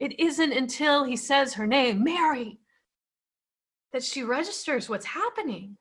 It 0.00 0.18
isn't 0.18 0.52
until 0.52 1.04
he 1.04 1.16
says 1.16 1.54
her 1.54 1.66
name, 1.66 2.02
Mary, 2.02 2.58
that 3.92 4.02
she 4.02 4.22
registers 4.22 4.88
what's 4.88 5.06
happening. 5.06 5.76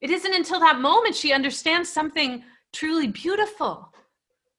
It 0.00 0.10
isn't 0.10 0.34
until 0.34 0.60
that 0.60 0.80
moment 0.80 1.14
she 1.14 1.32
understands 1.32 1.88
something 1.88 2.42
truly 2.72 3.06
beautiful 3.06 3.92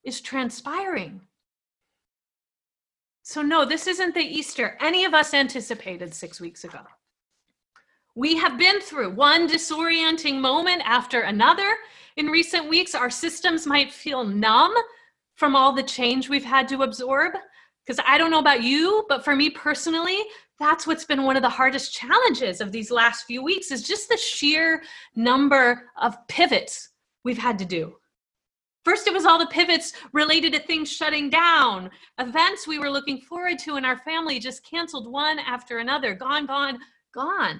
is 0.04 0.22
transpiring. 0.22 1.22
So, 3.24 3.42
no, 3.42 3.66
this 3.66 3.88
isn't 3.88 4.16
the 4.16 4.22
Easter 4.22 4.78
any 4.82 5.06
of 5.06 5.14
us 5.14 5.34
anticipated 5.34 6.14
six 6.14 6.42
weeks 6.42 6.64
ago. 6.64 6.80
We 8.16 8.38
have 8.38 8.58
been 8.58 8.82
through 8.82 9.12
one 9.12 9.48
disorienting 9.48 10.40
moment 10.40 10.82
after 10.84 11.22
another. 11.22 11.76
In 12.18 12.28
recent 12.28 12.68
weeks, 12.68 12.96
our 12.96 13.10
systems 13.10 13.68
might 13.68 13.94
feel 13.94 14.24
numb 14.24 14.74
from 15.36 15.56
all 15.56 15.74
the 15.74 15.84
change 15.84 16.28
we've 16.28 16.44
had 16.44 16.68
to 16.70 16.82
absorb. 16.82 17.34
Because 17.90 18.06
I 18.08 18.20
don't 18.20 18.30
know 18.30 18.38
about 18.38 18.62
you, 18.62 19.04
but 19.10 19.26
for 19.26 19.36
me 19.36 19.50
personally, 19.50 20.20
that's 20.60 20.86
what's 20.86 21.06
been 21.06 21.24
one 21.24 21.36
of 21.36 21.42
the 21.42 21.50
hardest 21.50 21.92
challenges 21.92 22.62
of 22.62 22.72
these 22.72 22.92
last 22.92 23.26
few 23.26 23.42
weeks 23.42 23.72
is 23.72 23.82
just 23.82 24.10
the 24.10 24.18
sheer 24.18 24.84
number 25.16 25.90
of 26.00 26.16
pivots 26.28 26.90
we've 27.24 27.40
had 27.40 27.58
to 27.58 27.66
do. 27.66 27.96
First, 28.86 29.08
it 29.08 29.14
was 29.14 29.26
all 29.26 29.40
the 29.40 29.48
pivots 29.48 29.94
related 30.14 30.54
to 30.54 30.60
things 30.60 30.92
shutting 30.92 31.32
down, 31.32 31.90
events 32.20 32.68
we 32.68 32.78
were 32.78 32.92
looking 32.92 33.22
forward 33.22 33.58
to 33.58 33.78
in 33.78 33.86
our 33.86 33.98
family 33.98 34.38
just 34.38 34.64
canceled 34.64 35.12
one 35.12 35.40
after 35.40 35.80
another, 35.80 36.14
gone, 36.14 36.46
gone, 36.46 36.78
gone. 37.12 37.60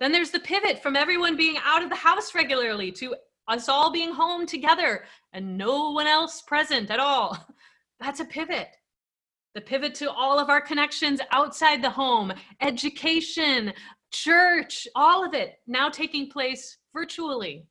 Then 0.00 0.10
there's 0.10 0.32
the 0.32 0.40
pivot 0.40 0.82
from 0.82 0.96
everyone 0.96 1.36
being 1.36 1.58
out 1.64 1.84
of 1.84 1.88
the 1.88 1.94
house 1.94 2.34
regularly 2.34 2.90
to 2.90 3.14
us 3.46 3.68
all 3.68 3.92
being 3.92 4.12
home 4.12 4.44
together 4.44 5.04
and 5.32 5.56
no 5.56 5.92
one 5.92 6.08
else 6.08 6.42
present 6.42 6.90
at 6.90 6.98
all. 6.98 7.38
That's 8.00 8.18
a 8.18 8.24
pivot 8.24 8.70
the 9.54 9.60
pivot 9.60 9.94
to 9.96 10.10
all 10.10 10.38
of 10.38 10.50
our 10.50 10.60
connections 10.60 11.20
outside 11.30 11.82
the 11.82 11.90
home, 11.90 12.32
education, 12.60 13.72
church, 14.12 14.88
all 14.94 15.24
of 15.24 15.34
it 15.34 15.60
now 15.66 15.88
taking 15.88 16.28
place 16.28 16.78
virtually. 16.92 17.66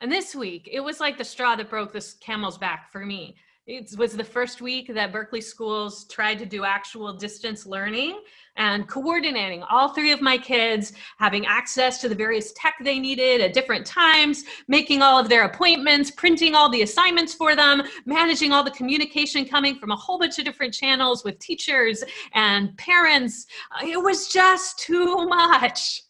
And 0.00 0.10
this 0.10 0.34
week, 0.34 0.68
it 0.70 0.80
was 0.80 1.00
like 1.00 1.18
the 1.18 1.24
straw 1.24 1.56
that 1.56 1.70
broke 1.70 1.92
this 1.92 2.14
camel's 2.14 2.58
back 2.58 2.90
for 2.90 3.04
me. 3.04 3.36
It 3.66 3.96
was 3.96 4.16
the 4.16 4.24
first 4.24 4.60
week 4.60 4.92
that 4.92 5.12
Berkeley 5.12 5.42
schools 5.42 6.06
tried 6.08 6.38
to 6.38 6.46
do 6.46 6.64
actual 6.64 7.12
distance 7.12 7.66
learning 7.66 8.20
and 8.60 8.86
coordinating 8.86 9.62
all 9.70 9.88
three 9.88 10.12
of 10.12 10.20
my 10.20 10.36
kids, 10.36 10.92
having 11.16 11.46
access 11.46 11.98
to 11.98 12.10
the 12.10 12.14
various 12.14 12.52
tech 12.52 12.74
they 12.84 12.98
needed 12.98 13.40
at 13.40 13.54
different 13.54 13.86
times, 13.86 14.44
making 14.68 15.00
all 15.00 15.18
of 15.18 15.30
their 15.30 15.44
appointments, 15.44 16.10
printing 16.10 16.54
all 16.54 16.68
the 16.68 16.82
assignments 16.82 17.32
for 17.32 17.56
them, 17.56 17.82
managing 18.04 18.52
all 18.52 18.62
the 18.62 18.70
communication 18.70 19.46
coming 19.46 19.76
from 19.76 19.92
a 19.92 19.96
whole 19.96 20.18
bunch 20.18 20.38
of 20.38 20.44
different 20.44 20.74
channels 20.74 21.24
with 21.24 21.38
teachers 21.38 22.04
and 22.34 22.76
parents. 22.76 23.46
Uh, 23.72 23.86
it 23.86 23.96
was 23.96 24.28
just 24.28 24.78
too 24.78 25.26
much. 25.26 26.02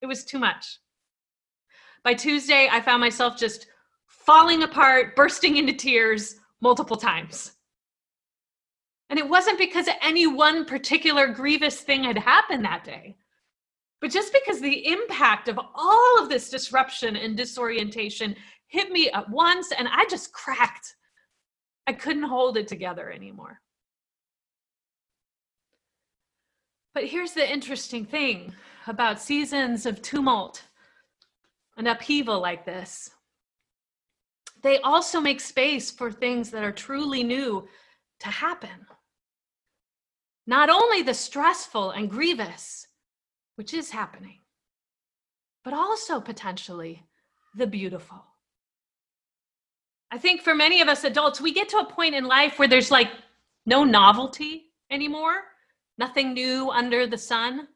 It 0.00 0.06
was 0.06 0.24
too 0.24 0.38
much. 0.38 0.78
By 2.04 2.14
Tuesday, 2.14 2.68
I 2.70 2.80
found 2.80 3.00
myself 3.00 3.36
just 3.36 3.66
falling 4.06 4.62
apart, 4.62 5.16
bursting 5.16 5.56
into 5.56 5.72
tears 5.72 6.36
multiple 6.60 6.96
times. 6.96 7.55
And 9.08 9.18
it 9.18 9.28
wasn't 9.28 9.58
because 9.58 9.88
any 10.02 10.26
one 10.26 10.64
particular 10.64 11.28
grievous 11.28 11.80
thing 11.80 12.04
had 12.04 12.18
happened 12.18 12.64
that 12.64 12.84
day, 12.84 13.16
but 14.00 14.10
just 14.10 14.32
because 14.32 14.60
the 14.60 14.88
impact 14.88 15.48
of 15.48 15.58
all 15.74 16.22
of 16.22 16.28
this 16.28 16.50
disruption 16.50 17.16
and 17.16 17.36
disorientation 17.36 18.34
hit 18.66 18.90
me 18.90 19.10
at 19.10 19.30
once 19.30 19.72
and 19.72 19.88
I 19.88 20.06
just 20.06 20.32
cracked. 20.32 20.96
I 21.86 21.92
couldn't 21.92 22.24
hold 22.24 22.56
it 22.56 22.66
together 22.66 23.10
anymore. 23.12 23.60
But 26.94 27.04
here's 27.04 27.32
the 27.32 27.48
interesting 27.48 28.04
thing 28.04 28.54
about 28.86 29.20
seasons 29.20 29.86
of 29.86 30.02
tumult 30.02 30.64
and 31.76 31.86
upheaval 31.86 32.40
like 32.40 32.64
this 32.64 33.10
they 34.62 34.80
also 34.80 35.20
make 35.20 35.40
space 35.40 35.90
for 35.90 36.10
things 36.10 36.50
that 36.50 36.64
are 36.64 36.72
truly 36.72 37.22
new 37.22 37.68
to 38.18 38.28
happen. 38.28 38.86
Not 40.46 40.70
only 40.70 41.02
the 41.02 41.14
stressful 41.14 41.90
and 41.90 42.10
grievous, 42.10 42.86
which 43.56 43.74
is 43.74 43.90
happening, 43.90 44.40
but 45.64 45.74
also 45.74 46.20
potentially 46.20 47.02
the 47.54 47.66
beautiful. 47.66 48.24
I 50.10 50.18
think 50.18 50.42
for 50.42 50.54
many 50.54 50.80
of 50.80 50.88
us 50.88 51.04
adults, 51.04 51.40
we 51.40 51.52
get 51.52 51.68
to 51.70 51.78
a 51.78 51.84
point 51.84 52.14
in 52.14 52.24
life 52.24 52.58
where 52.58 52.68
there's 52.68 52.90
like 52.90 53.10
no 53.64 53.82
novelty 53.82 54.66
anymore, 54.90 55.42
nothing 55.98 56.32
new 56.32 56.70
under 56.70 57.06
the 57.06 57.18
sun. 57.18 57.66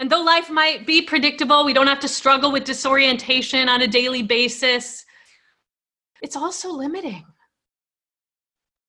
And 0.00 0.10
though 0.10 0.22
life 0.22 0.50
might 0.50 0.86
be 0.86 1.02
predictable, 1.02 1.64
we 1.64 1.72
don't 1.72 1.86
have 1.86 2.00
to 2.00 2.08
struggle 2.08 2.50
with 2.50 2.64
disorientation 2.64 3.68
on 3.68 3.82
a 3.82 3.86
daily 3.86 4.22
basis 4.22 5.04
it's 6.24 6.36
also 6.36 6.70
limiting. 6.70 7.22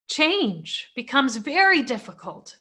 Change 0.07 0.91
becomes 0.95 1.37
very 1.37 1.81
difficult 1.81 2.57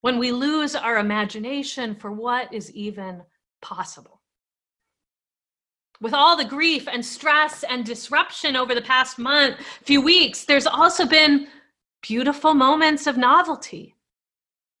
when 0.00 0.18
we 0.18 0.32
lose 0.32 0.74
our 0.74 0.98
imagination 0.98 1.94
for 1.94 2.12
what 2.12 2.52
is 2.52 2.72
even 2.72 3.22
possible. 3.60 4.20
With 6.00 6.14
all 6.14 6.36
the 6.36 6.44
grief 6.44 6.86
and 6.86 7.04
stress 7.04 7.64
and 7.64 7.84
disruption 7.84 8.54
over 8.54 8.74
the 8.74 8.82
past 8.82 9.18
month, 9.18 9.56
few 9.82 10.00
weeks, 10.00 10.44
there's 10.44 10.66
also 10.66 11.04
been 11.04 11.48
beautiful 12.00 12.54
moments 12.54 13.06
of 13.06 13.16
novelty, 13.16 13.96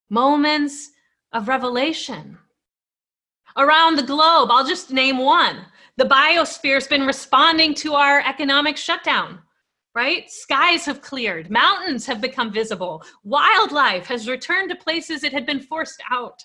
moments 0.08 0.90
of 1.32 1.48
revelation. 1.48 2.38
Around 3.56 3.96
the 3.96 4.04
globe, 4.04 4.50
I'll 4.52 4.66
just 4.66 4.92
name 4.92 5.18
one 5.18 5.66
the 5.96 6.04
biosphere's 6.04 6.86
been 6.86 7.04
responding 7.04 7.74
to 7.74 7.94
our 7.94 8.20
economic 8.20 8.76
shutdown, 8.76 9.40
right? 9.98 10.30
Skies 10.30 10.84
have 10.86 11.02
cleared, 11.02 11.50
mountains 11.50 12.06
have 12.06 12.20
become 12.20 12.52
visible, 12.52 13.02
wildlife 13.24 14.06
has 14.06 14.28
returned 14.28 14.70
to 14.70 14.76
places 14.76 15.24
it 15.24 15.32
had 15.32 15.44
been 15.44 15.58
forced 15.58 16.00
out. 16.08 16.40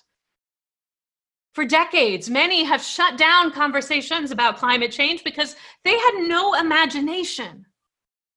For 1.54 1.64
decades, 1.64 2.32
many 2.32 2.64
have 2.64 2.82
shut 2.82 3.16
down 3.16 3.52
conversations 3.52 4.32
about 4.32 4.58
climate 4.58 4.92
change 4.92 5.24
because 5.24 5.56
they 5.84 5.92
had 5.92 6.26
no 6.28 6.56
imagination 6.56 7.68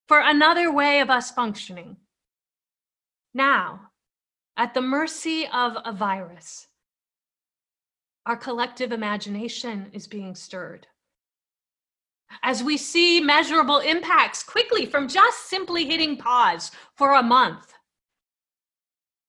for 0.07 0.19
another 0.19 0.71
way 0.71 0.99
of 0.99 1.09
us 1.09 1.31
functioning. 1.31 1.97
Now, 3.33 3.89
at 4.55 4.75
the 4.75 4.81
mercy 4.81 5.47
of 5.51 5.77
a 5.83 5.93
virus, 5.93 6.67
our 8.27 8.37
collective 8.37 8.91
imagination 8.91 9.89
is 9.93 10.05
being 10.05 10.35
stirred 10.35 10.85
as 12.43 12.63
we 12.63 12.77
see 12.77 13.19
measurable 13.19 13.79
impacts 13.79 14.43
quickly 14.43 14.85
from 14.85 15.07
just 15.07 15.49
simply 15.49 15.85
hitting 15.85 16.17
pause 16.17 16.71
for 16.95 17.13
a 17.15 17.23
month. 17.23 17.73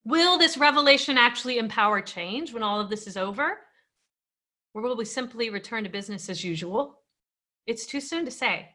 Will 0.04 0.38
this 0.38 0.56
revelation 0.56 1.18
actually 1.18 1.58
empower 1.58 2.00
change 2.00 2.52
when 2.52 2.62
all 2.62 2.80
of 2.80 2.88
this 2.90 3.06
is 3.06 3.16
over? 3.16 3.58
Or 4.74 4.82
will 4.82 4.96
we 4.96 5.04
simply 5.04 5.50
return 5.50 5.84
to 5.84 5.90
business 5.90 6.28
as 6.28 6.44
usual? 6.44 7.00
It's 7.66 7.86
too 7.86 8.00
soon 8.00 8.24
to 8.24 8.30
say. 8.30 8.68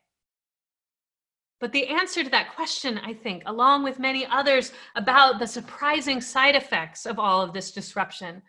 But 1.60 1.72
the 1.72 1.88
answer 1.88 2.24
to 2.24 2.30
that 2.30 2.54
question, 2.56 2.98
I 2.98 3.14
think, 3.14 3.44
along 3.46 3.84
with 3.84 3.98
many 3.98 4.26
others 4.26 4.74
about 4.96 5.40
the 5.40 5.48
surprising 5.48 6.20
side 6.20 6.56
effects 6.56 7.06
of 7.06 7.18
all 7.18 7.42
of 7.42 7.54
this 7.54 7.72
disruption, 7.72 8.42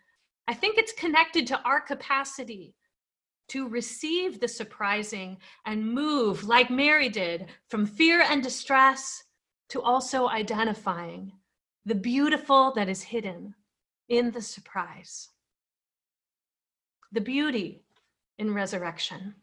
I 0.48 0.54
think 0.54 0.76
it's 0.76 0.92
connected 0.92 1.46
to 1.46 1.60
our 1.62 1.80
capacity 1.80 2.74
to 3.48 3.68
receive 3.68 4.40
the 4.40 4.48
surprising 4.48 5.38
and 5.66 5.92
move 5.92 6.44
like 6.44 6.70
Mary 6.70 7.08
did 7.08 7.46
from 7.68 7.86
fear 7.86 8.22
and 8.22 8.42
distress 8.42 9.24
to 9.68 9.82
also 9.82 10.28
identifying 10.28 11.32
the 11.84 11.94
beautiful 11.94 12.72
that 12.72 12.88
is 12.88 13.02
hidden 13.02 13.54
in 14.08 14.30
the 14.30 14.40
surprise. 14.40 15.28
The 17.12 17.20
beauty 17.20 17.82
in 18.38 18.52
resurrection. 18.52 19.34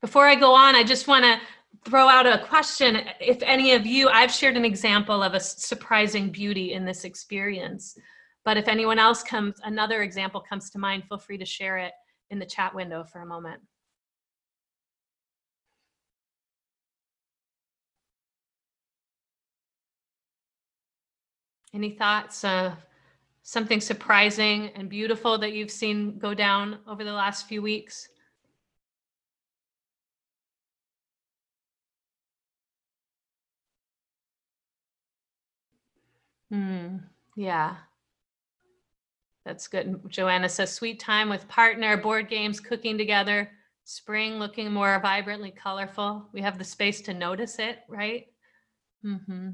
Before 0.00 0.26
I 0.26 0.34
go 0.34 0.54
on, 0.54 0.74
I 0.74 0.84
just 0.84 1.08
want 1.08 1.24
to 1.24 1.40
throw 1.84 2.08
out 2.08 2.26
a 2.26 2.44
question. 2.44 3.02
If 3.20 3.42
any 3.42 3.72
of 3.72 3.86
you, 3.86 4.08
I've 4.08 4.32
shared 4.32 4.56
an 4.56 4.64
example 4.64 5.22
of 5.22 5.34
a 5.34 5.40
surprising 5.40 6.30
beauty 6.30 6.72
in 6.72 6.84
this 6.84 7.04
experience. 7.04 7.96
But 8.44 8.56
if 8.56 8.68
anyone 8.68 8.98
else 8.98 9.22
comes, 9.22 9.54
another 9.64 10.02
example 10.02 10.40
comes 10.40 10.70
to 10.70 10.78
mind, 10.78 11.04
feel 11.08 11.18
free 11.18 11.38
to 11.38 11.44
share 11.44 11.78
it 11.78 11.92
in 12.30 12.38
the 12.38 12.46
chat 12.46 12.74
window 12.74 13.04
for 13.04 13.20
a 13.20 13.26
moment. 13.26 13.60
Any 21.74 21.90
thoughts 21.90 22.44
of 22.44 22.74
something 23.42 23.80
surprising 23.80 24.70
and 24.74 24.88
beautiful 24.88 25.38
that 25.38 25.52
you've 25.52 25.70
seen 25.70 26.18
go 26.18 26.34
down 26.34 26.78
over 26.86 27.04
the 27.04 27.12
last 27.12 27.46
few 27.48 27.62
weeks? 27.62 28.08
Hmm. 36.50 36.98
Yeah. 37.36 37.76
That's 39.46 39.68
good. 39.68 40.00
Joanna 40.08 40.48
says 40.48 40.72
sweet 40.72 40.98
time 40.98 41.28
with 41.28 41.46
partner, 41.46 41.96
board 41.96 42.28
games, 42.28 42.58
cooking 42.58 42.98
together, 42.98 43.48
spring 43.84 44.40
looking 44.40 44.72
more 44.72 44.98
vibrantly 45.00 45.52
colorful. 45.52 46.26
We 46.32 46.42
have 46.42 46.58
the 46.58 46.64
space 46.64 47.00
to 47.02 47.14
notice 47.14 47.60
it, 47.60 47.78
right? 47.88 48.26
Mm-hmm. 49.04 49.50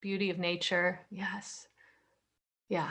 Beauty 0.00 0.28
of 0.28 0.40
nature. 0.40 0.98
Yes. 1.08 1.68
Yeah. 2.68 2.90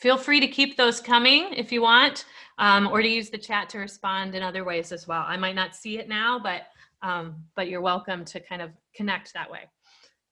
Feel 0.00 0.18
free 0.18 0.40
to 0.40 0.48
keep 0.48 0.76
those 0.76 1.00
coming 1.00 1.54
if 1.54 1.70
you 1.70 1.80
want, 1.80 2.24
um, 2.58 2.88
or 2.88 3.00
to 3.00 3.08
use 3.08 3.30
the 3.30 3.38
chat 3.38 3.68
to 3.68 3.78
respond 3.78 4.34
in 4.34 4.42
other 4.42 4.64
ways 4.64 4.90
as 4.90 5.06
well. 5.06 5.24
I 5.24 5.36
might 5.36 5.54
not 5.54 5.76
see 5.76 5.98
it 5.98 6.08
now, 6.08 6.40
but 6.40 6.62
um, 7.02 7.36
but 7.54 7.68
you're 7.68 7.80
welcome 7.80 8.24
to 8.24 8.40
kind 8.40 8.60
of 8.60 8.70
connect 8.96 9.32
that 9.34 9.48
way 9.48 9.60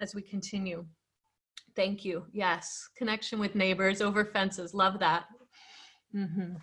as 0.00 0.12
we 0.12 0.22
continue. 0.22 0.84
Thank 1.74 2.04
you. 2.04 2.24
Yes. 2.32 2.88
Connection 2.96 3.38
with 3.38 3.54
neighbors 3.54 4.00
over 4.00 4.24
fences. 4.24 4.74
Love 4.74 4.98
that. 5.00 5.24
Mm-hmm. 6.14 6.54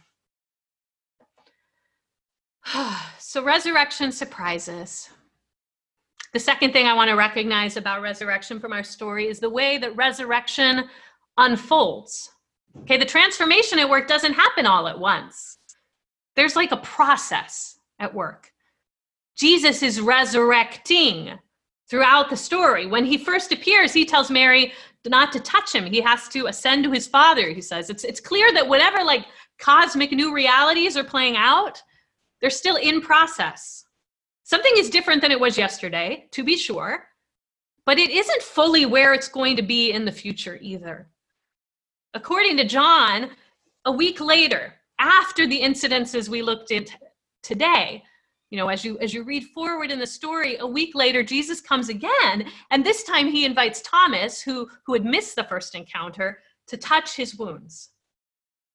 so, 3.20 3.44
resurrection 3.44 4.12
surprises. 4.12 5.10
The 6.34 6.40
second 6.40 6.74
thing 6.74 6.86
I 6.86 6.94
want 6.94 7.10
to 7.10 7.16
recognize 7.16 7.76
about 7.76 8.04
resurrection 8.04 8.60
from 8.60 8.72
our 8.72 8.84
story 8.84 9.28
is 9.28 9.40
the 9.40 9.50
way 9.50 9.80
that 9.80 9.96
resurrection 9.96 10.84
unfolds. 11.38 12.30
Okay, 12.82 12.98
the 12.98 13.06
transformation 13.06 13.80
at 13.80 13.90
work 13.90 14.08
doesn't 14.08 14.34
happen 14.34 14.68
all 14.68 14.88
at 14.88 15.00
once, 15.00 15.58
there's 16.36 16.56
like 16.56 16.72
a 16.72 16.78
process 16.78 17.80
at 17.98 18.14
work. 18.14 18.52
Jesus 19.36 19.82
is 19.82 20.00
resurrecting 20.00 21.32
throughout 21.90 22.30
the 22.30 22.38
story. 22.38 22.86
When 22.86 23.06
he 23.06 23.18
first 23.18 23.52
appears, 23.52 23.92
he 23.94 24.06
tells 24.06 24.30
Mary, 24.30 24.74
not 25.06 25.32
to 25.32 25.40
touch 25.40 25.74
him. 25.74 25.86
He 25.86 26.02
has 26.02 26.28
to 26.30 26.48
ascend 26.48 26.84
to 26.84 26.92
his 26.92 27.08
father, 27.08 27.50
he 27.50 27.62
says. 27.62 27.90
It's, 27.90 28.04
it's 28.04 28.20
clear 28.20 28.54
that 28.54 28.68
whatever 28.68 29.04
like 29.04 29.26
cosmic 29.58 30.12
new 30.12 30.34
realities 30.34 30.98
are 30.98 31.04
playing 31.04 31.38
out, 31.38 31.82
They're 32.42 32.50
still 32.50 32.78
in 32.78 33.02
process. 33.02 33.86
Something 34.44 34.74
is 34.78 34.90
different 34.90 35.22
than 35.22 35.32
it 35.32 35.40
was 35.40 35.58
yesterday, 35.58 36.28
to 36.32 36.44
be 36.44 36.58
sure, 36.58 37.08
but 37.86 38.00
it 38.00 38.10
isn't 38.10 38.42
fully 38.42 38.86
where 38.86 39.14
it's 39.14 39.28
going 39.28 39.56
to 39.58 39.62
be 39.62 39.92
in 39.92 40.06
the 40.06 40.12
future 40.12 40.58
either. 40.62 41.08
According 42.14 42.58
to 42.58 42.66
John, 42.66 43.32
a 43.86 43.92
week 43.92 44.20
later, 44.20 44.74
after 45.00 45.48
the 45.48 45.62
incidences 45.62 46.30
we 46.30 46.42
looked 46.42 46.72
at 46.72 46.90
today, 47.44 48.04
you 48.50 48.58
know 48.58 48.70
as 48.70 48.84
you 48.84 48.98
as 49.00 49.14
you 49.14 49.24
read 49.24 49.44
forward 49.46 49.92
in 49.92 50.00
the 50.00 50.08
story 50.08 50.58
a 50.58 50.66
week 50.66 50.96
later 50.96 51.22
jesus 51.24 51.62
comes 51.62 51.90
again 51.90 52.46
and 52.72 52.84
this 52.84 53.04
time 53.04 53.28
he 53.28 53.46
invites 53.46 53.82
thomas 53.82 54.42
who 54.42 54.68
who 54.86 54.94
had 54.94 55.06
missed 55.06 55.36
the 55.36 55.44
first 55.44 55.76
encounter 55.76 56.40
to 56.70 56.78
touch 56.78 57.16
his 57.16 57.36
wounds. 57.36 57.90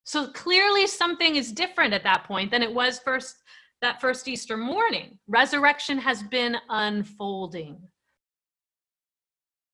So 0.05 0.27
clearly 0.33 0.87
something 0.87 1.37
is 1.37 1.53
different 1.53 1.95
at 1.95 2.03
that 2.03 2.25
point 2.25 2.51
than 2.51 2.63
it 2.63 2.75
was 2.75 2.99
first 2.99 3.37
that 3.81 4.01
first 4.01 4.29
easter 4.29 4.57
morning. 4.57 5.19
Resurrection 5.29 5.99
has 5.99 6.23
been 6.23 6.57
unfolding. 6.69 7.79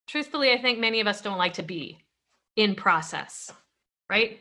Truthfully 0.06 0.52
i 0.52 0.60
think 0.60 0.78
many 0.78 1.00
of 1.00 1.06
us 1.06 1.20
don't 1.20 1.38
like 1.38 1.52
to 1.52 1.62
be 1.62 1.98
in 2.56 2.74
process 2.74 3.52
right 4.10 4.40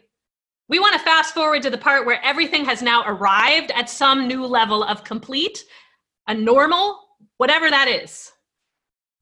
we 0.70 0.80
want 0.80 0.94
to 0.94 1.00
fast 1.00 1.34
forward 1.34 1.64
to 1.64 1.72
the 1.72 1.78
part 1.78 2.06
where 2.06 2.24
everything 2.24 2.64
has 2.66 2.82
now 2.82 3.04
arrived 3.08 3.72
at 3.72 3.90
some 3.90 4.28
new 4.28 4.46
level 4.46 4.84
of 4.84 5.04
complete, 5.04 5.66
a 6.28 6.34
normal, 6.34 7.00
whatever 7.38 7.72
that 7.72 7.88
is. 7.88 8.32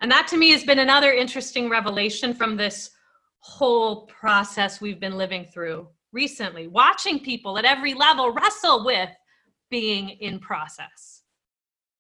And 0.01 0.11
that 0.11 0.27
to 0.27 0.37
me 0.37 0.51
has 0.51 0.65
been 0.65 0.79
another 0.79 1.13
interesting 1.13 1.69
revelation 1.69 2.33
from 2.33 2.57
this 2.57 2.91
whole 3.39 4.05
process 4.07 4.81
we've 4.81 4.99
been 4.99 5.17
living 5.17 5.45
through 5.45 5.87
recently, 6.11 6.67
watching 6.67 7.19
people 7.19 7.57
at 7.57 7.65
every 7.65 7.93
level 7.93 8.33
wrestle 8.33 8.85
with 8.85 9.09
being 9.69 10.09
in 10.09 10.39
process. 10.39 11.23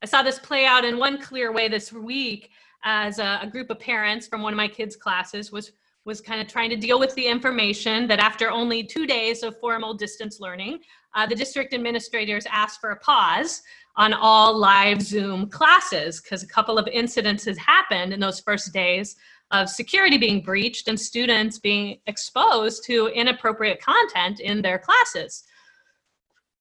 I 0.01 0.07
saw 0.07 0.21
this 0.21 0.39
play 0.39 0.65
out 0.65 0.83
in 0.83 0.99
one 0.99 1.21
clear 1.21 1.53
way 1.53 1.69
this 1.69 1.91
week 1.93 2.49
as 2.83 3.17
a, 3.19 3.39
a 3.41 3.47
group 3.47 3.69
of 3.69 3.79
parents 3.79 4.27
from 4.27 4.41
one 4.41 4.53
of 4.53 4.57
my 4.57 4.67
kids' 4.67 4.95
classes 4.95 5.51
was 5.51 5.71
was 6.07 6.21
kind 6.21 6.39
of 6.39 6.47
trying 6.47 6.69
to 6.69 6.77
deal 6.77 6.99
with 6.99 7.13
the 7.15 7.27
information 7.27 8.07
that 8.07 8.19
after 8.19 8.49
only 8.49 8.81
two 8.81 9.05
days 9.05 9.43
of 9.43 9.59
formal 9.59 9.93
distance 9.93 10.39
learning, 10.39 10.79
uh, 11.13 11.27
the 11.27 11.35
district 11.35 11.73
administrators 11.73 12.45
asked 12.49 12.79
for 12.79 12.91
a 12.91 12.99
pause 12.99 13.61
on 13.97 14.13
all 14.13 14.57
live 14.57 15.01
Zoom 15.01 15.49
classes 15.49 16.21
because 16.21 16.43
a 16.43 16.47
couple 16.47 16.77
of 16.77 16.85
incidences 16.85 17.57
happened 17.57 18.13
in 18.13 18.21
those 18.21 18.39
first 18.39 18.71
days 18.71 19.17
of 19.51 19.69
security 19.69 20.17
being 20.17 20.41
breached 20.41 20.87
and 20.87 20.97
students 20.97 21.59
being 21.59 21.99
exposed 22.07 22.85
to 22.85 23.07
inappropriate 23.07 23.81
content 23.81 24.39
in 24.39 24.61
their 24.61 24.79
classes. 24.79 25.43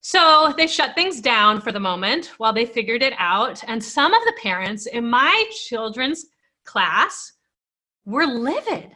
So 0.00 0.54
they 0.56 0.66
shut 0.66 0.96
things 0.96 1.20
down 1.20 1.60
for 1.60 1.70
the 1.70 1.80
moment 1.80 2.32
while 2.38 2.52
they 2.52 2.66
figured 2.66 3.02
it 3.02 3.14
out. 3.16 3.62
And 3.68 3.82
some 3.82 4.12
of 4.12 4.22
the 4.24 4.34
parents 4.42 4.86
in 4.86 5.08
my 5.08 5.50
children's 5.68 6.26
class 6.64 7.32
were 8.04 8.26
livid 8.26 8.92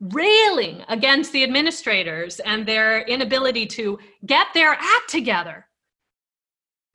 railing 0.00 0.82
against 0.88 1.32
the 1.32 1.44
administrators 1.44 2.40
and 2.40 2.66
their 2.66 3.02
inability 3.02 3.66
to 3.66 3.98
get 4.24 4.48
their 4.54 4.72
act 4.72 5.08
together. 5.08 5.66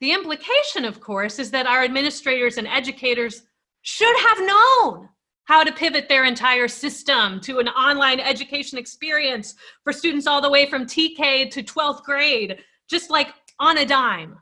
The 0.02 0.12
implication, 0.12 0.86
of 0.86 1.00
course, 1.00 1.40
is 1.40 1.52
that 1.52 1.68
our 1.68 1.84
administrators 1.84 2.58
and 2.58 2.68
educators 2.68 3.44
should 3.84 4.16
have 4.28 4.40
known 4.40 5.10
how 5.46 5.64
to 5.64 5.72
pivot 5.72 6.10
their 6.10 6.26
entire 6.26 6.68
system 6.68 7.40
to 7.40 7.60
an 7.60 7.70
online 7.70 8.20
education 8.20 8.80
experience 8.80 9.56
for 9.84 9.94
students 9.94 10.26
all 10.26 10.42
the 10.42 10.50
way 10.50 10.68
from 10.68 10.86
TK 10.86 11.52
to 11.52 11.64
12th 11.64 12.04
grade, 12.04 12.58
just 12.90 13.12
like 13.12 13.34
on 13.60 13.78
a 13.78 13.86
dime. 13.86 14.40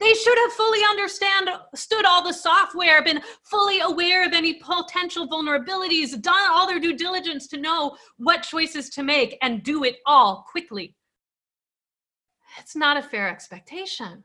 They 0.00 0.14
should 0.14 0.38
have 0.38 0.52
fully 0.52 0.80
understood 0.90 2.04
all 2.04 2.22
the 2.22 2.32
software, 2.32 3.02
been 3.02 3.22
fully 3.44 3.80
aware 3.80 4.26
of 4.26 4.32
any 4.32 4.54
potential 4.54 5.28
vulnerabilities, 5.28 6.20
done 6.20 6.50
all 6.50 6.66
their 6.66 6.80
due 6.80 6.96
diligence 6.96 7.46
to 7.48 7.56
know 7.58 7.96
what 8.16 8.42
choices 8.42 8.90
to 8.90 9.02
make, 9.02 9.36
and 9.42 9.62
do 9.62 9.84
it 9.84 9.96
all 10.06 10.44
quickly. 10.50 10.94
It's 12.58 12.76
not 12.76 12.96
a 12.96 13.02
fair 13.02 13.28
expectation, 13.28 14.24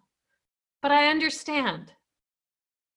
but 0.82 0.92
I 0.92 1.10
understand. 1.10 1.92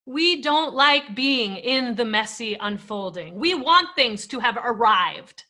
We 0.07 0.41
don't 0.41 0.75
like 0.75 1.15
being 1.15 1.57
in 1.57 1.95
the 1.97 2.05
messy 2.05 2.57
unfolding. 2.61 3.35
We 3.35 3.55
want 3.55 3.89
things 3.97 4.27
to 4.29 4.39
have 4.39 4.57
arrived. 4.57 5.45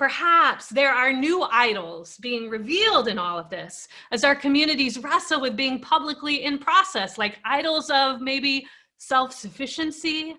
Perhaps 0.00 0.70
there 0.70 0.94
are 0.94 1.12
new 1.12 1.46
idols 1.52 2.16
being 2.22 2.48
revealed 2.48 3.06
in 3.06 3.18
all 3.18 3.38
of 3.38 3.50
this 3.50 3.86
as 4.12 4.24
our 4.24 4.34
communities 4.34 4.98
wrestle 4.98 5.42
with 5.42 5.56
being 5.56 5.78
publicly 5.78 6.44
in 6.44 6.56
process, 6.56 7.18
like 7.18 7.38
idols 7.44 7.90
of 7.90 8.22
maybe 8.22 8.66
self 8.96 9.30
sufficiency, 9.30 10.36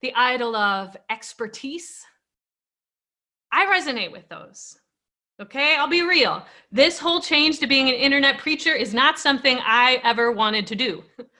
the 0.00 0.14
idol 0.14 0.54
of 0.54 0.96
expertise. 1.10 2.04
I 3.50 3.66
resonate 3.66 4.12
with 4.12 4.28
those. 4.28 4.78
Okay, 5.42 5.74
I'll 5.76 5.88
be 5.88 6.02
real. 6.02 6.46
This 6.70 7.00
whole 7.00 7.20
change 7.20 7.58
to 7.58 7.66
being 7.66 7.88
an 7.88 7.96
internet 7.96 8.38
preacher 8.38 8.72
is 8.72 8.94
not 8.94 9.18
something 9.18 9.58
I 9.64 10.00
ever 10.04 10.30
wanted 10.30 10.68
to 10.68 10.76
do. 10.76 11.02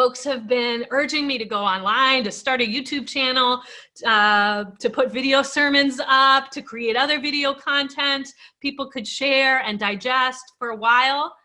folks 0.00 0.24
have 0.24 0.48
been 0.48 0.86
urging 0.92 1.26
me 1.26 1.36
to 1.36 1.44
go 1.44 1.60
online, 1.60 2.24
to 2.24 2.32
start 2.32 2.62
a 2.62 2.66
YouTube 2.66 3.06
channel, 3.06 3.60
uh, 4.06 4.64
to 4.78 4.88
put 4.88 5.12
video 5.12 5.42
sermons 5.42 6.00
up, 6.08 6.50
to 6.50 6.62
create 6.62 6.96
other 6.96 7.20
video 7.20 7.52
content 7.52 8.26
people 8.62 8.90
could 8.90 9.06
share 9.06 9.58
and 9.58 9.78
digest 9.78 10.54
for 10.58 10.70
a 10.70 10.74
while. 10.74 11.36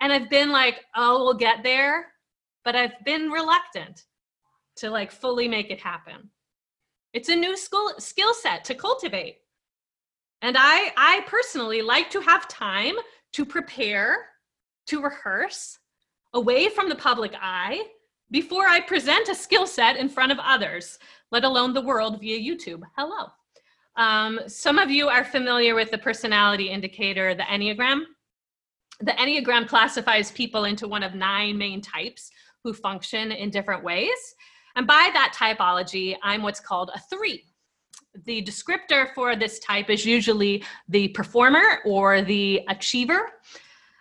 And 0.00 0.12
I've 0.12 0.30
been 0.30 0.52
like, 0.52 0.84
oh, 0.94 1.24
we'll 1.24 1.34
get 1.34 1.64
there. 1.64 2.06
But 2.64 2.76
I've 2.76 3.04
been 3.04 3.28
reluctant 3.28 4.04
to 4.76 4.88
like 4.88 5.10
fully 5.10 5.48
make 5.48 5.72
it 5.72 5.80
happen. 5.80 6.30
It's 7.12 7.28
a 7.28 7.34
new 7.34 7.56
school, 7.56 7.92
skill 7.98 8.34
set 8.34 8.62
to 8.66 8.76
cultivate. 8.76 9.38
And 10.42 10.54
I, 10.56 10.92
I 10.96 11.24
personally 11.26 11.82
like 11.82 12.08
to 12.10 12.20
have 12.20 12.46
time 12.46 12.94
to 13.32 13.44
prepare, 13.44 14.26
to 14.86 15.02
rehearse, 15.02 15.80
away 16.34 16.68
from 16.68 16.88
the 16.88 16.94
public 16.94 17.34
eye 17.40 17.82
before 18.30 18.66
I 18.66 18.80
present 18.80 19.28
a 19.28 19.34
skill 19.34 19.66
set 19.66 19.96
in 19.96 20.08
front 20.08 20.32
of 20.32 20.38
others, 20.40 20.98
let 21.30 21.44
alone 21.44 21.72
the 21.72 21.80
world 21.82 22.20
via 22.20 22.38
YouTube. 22.38 22.82
Hello. 22.96 23.28
Um, 23.96 24.40
some 24.46 24.78
of 24.78 24.90
you 24.90 25.08
are 25.08 25.24
familiar 25.24 25.74
with 25.74 25.90
the 25.90 25.98
personality 25.98 26.70
indicator, 26.70 27.34
the 27.34 27.44
Enneagram. 27.44 28.02
The 29.00 29.12
Enneagram 29.12 29.68
classifies 29.68 30.30
people 30.30 30.64
into 30.64 30.88
one 30.88 31.02
of 31.02 31.14
nine 31.14 31.56
main 31.56 31.80
types 31.80 32.30
who 32.62 32.72
function 32.72 33.32
in 33.32 33.50
different 33.50 33.84
ways. 33.84 34.34
And 34.74 34.86
by 34.86 35.10
that 35.14 35.34
typology, 35.34 36.16
I'm 36.22 36.42
what's 36.42 36.60
called 36.60 36.90
a 36.94 37.00
three. 37.00 37.44
The 38.24 38.42
descriptor 38.42 39.14
for 39.14 39.36
this 39.36 39.58
type 39.58 39.90
is 39.90 40.04
usually 40.04 40.64
the 40.88 41.08
performer 41.08 41.78
or 41.84 42.22
the 42.22 42.62
achiever. 42.68 43.30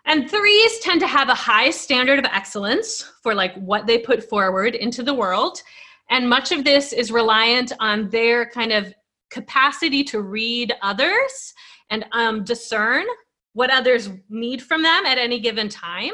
And 0.05 0.29
threes 0.29 0.79
tend 0.79 0.99
to 1.01 1.07
have 1.07 1.29
a 1.29 1.35
high 1.35 1.71
standard 1.71 2.19
of 2.19 2.25
excellence 2.25 3.03
for 3.23 3.33
like 3.33 3.55
what 3.55 3.87
they 3.87 3.97
put 3.97 4.23
forward 4.23 4.75
into 4.75 5.01
the 5.01 5.13
world. 5.13 5.61
And 6.09 6.29
much 6.29 6.51
of 6.51 6.63
this 6.63 6.93
is 6.93 7.11
reliant 7.11 7.71
on 7.79 8.09
their 8.09 8.47
kind 8.47 8.71
of 8.71 8.93
capacity 9.31 10.03
to 10.05 10.21
read 10.21 10.73
others 10.83 11.53
and 11.89 12.05
um, 12.11 12.43
discern 12.43 13.05
what 13.53 13.71
others 13.71 14.09
need 14.29 14.61
from 14.61 14.83
them 14.83 15.05
at 15.05 15.17
any 15.17 15.39
given 15.39 15.69
time. 15.69 16.11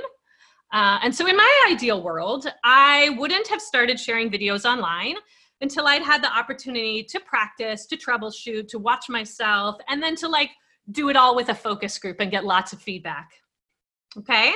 Uh, 0.72 1.00
and 1.04 1.14
so, 1.14 1.28
in 1.28 1.36
my 1.36 1.68
ideal 1.70 2.02
world, 2.02 2.48
I 2.64 3.10
wouldn't 3.18 3.48
have 3.50 3.62
started 3.62 4.00
sharing 4.00 4.32
videos 4.32 4.64
online 4.64 5.16
until 5.60 5.86
I'd 5.86 6.02
had 6.02 6.24
the 6.24 6.32
opportunity 6.34 7.04
to 7.04 7.20
practice, 7.20 7.86
to 7.88 7.98
troubleshoot, 7.98 8.70
to 8.70 8.80
watch 8.80 9.10
myself, 9.10 9.76
and 9.90 10.02
then 10.02 10.16
to 10.18 10.30
like 10.30 10.52
do 10.92 11.10
it 11.10 11.18
all 11.18 11.36
with 11.36 11.50
a 11.50 11.56
focus 11.56 11.98
group 11.98 12.18
and 12.22 12.32
get 12.32 12.46
lots 12.46 12.72
of 12.72 12.82
feedback. 12.82 13.32
Okay. 14.18 14.54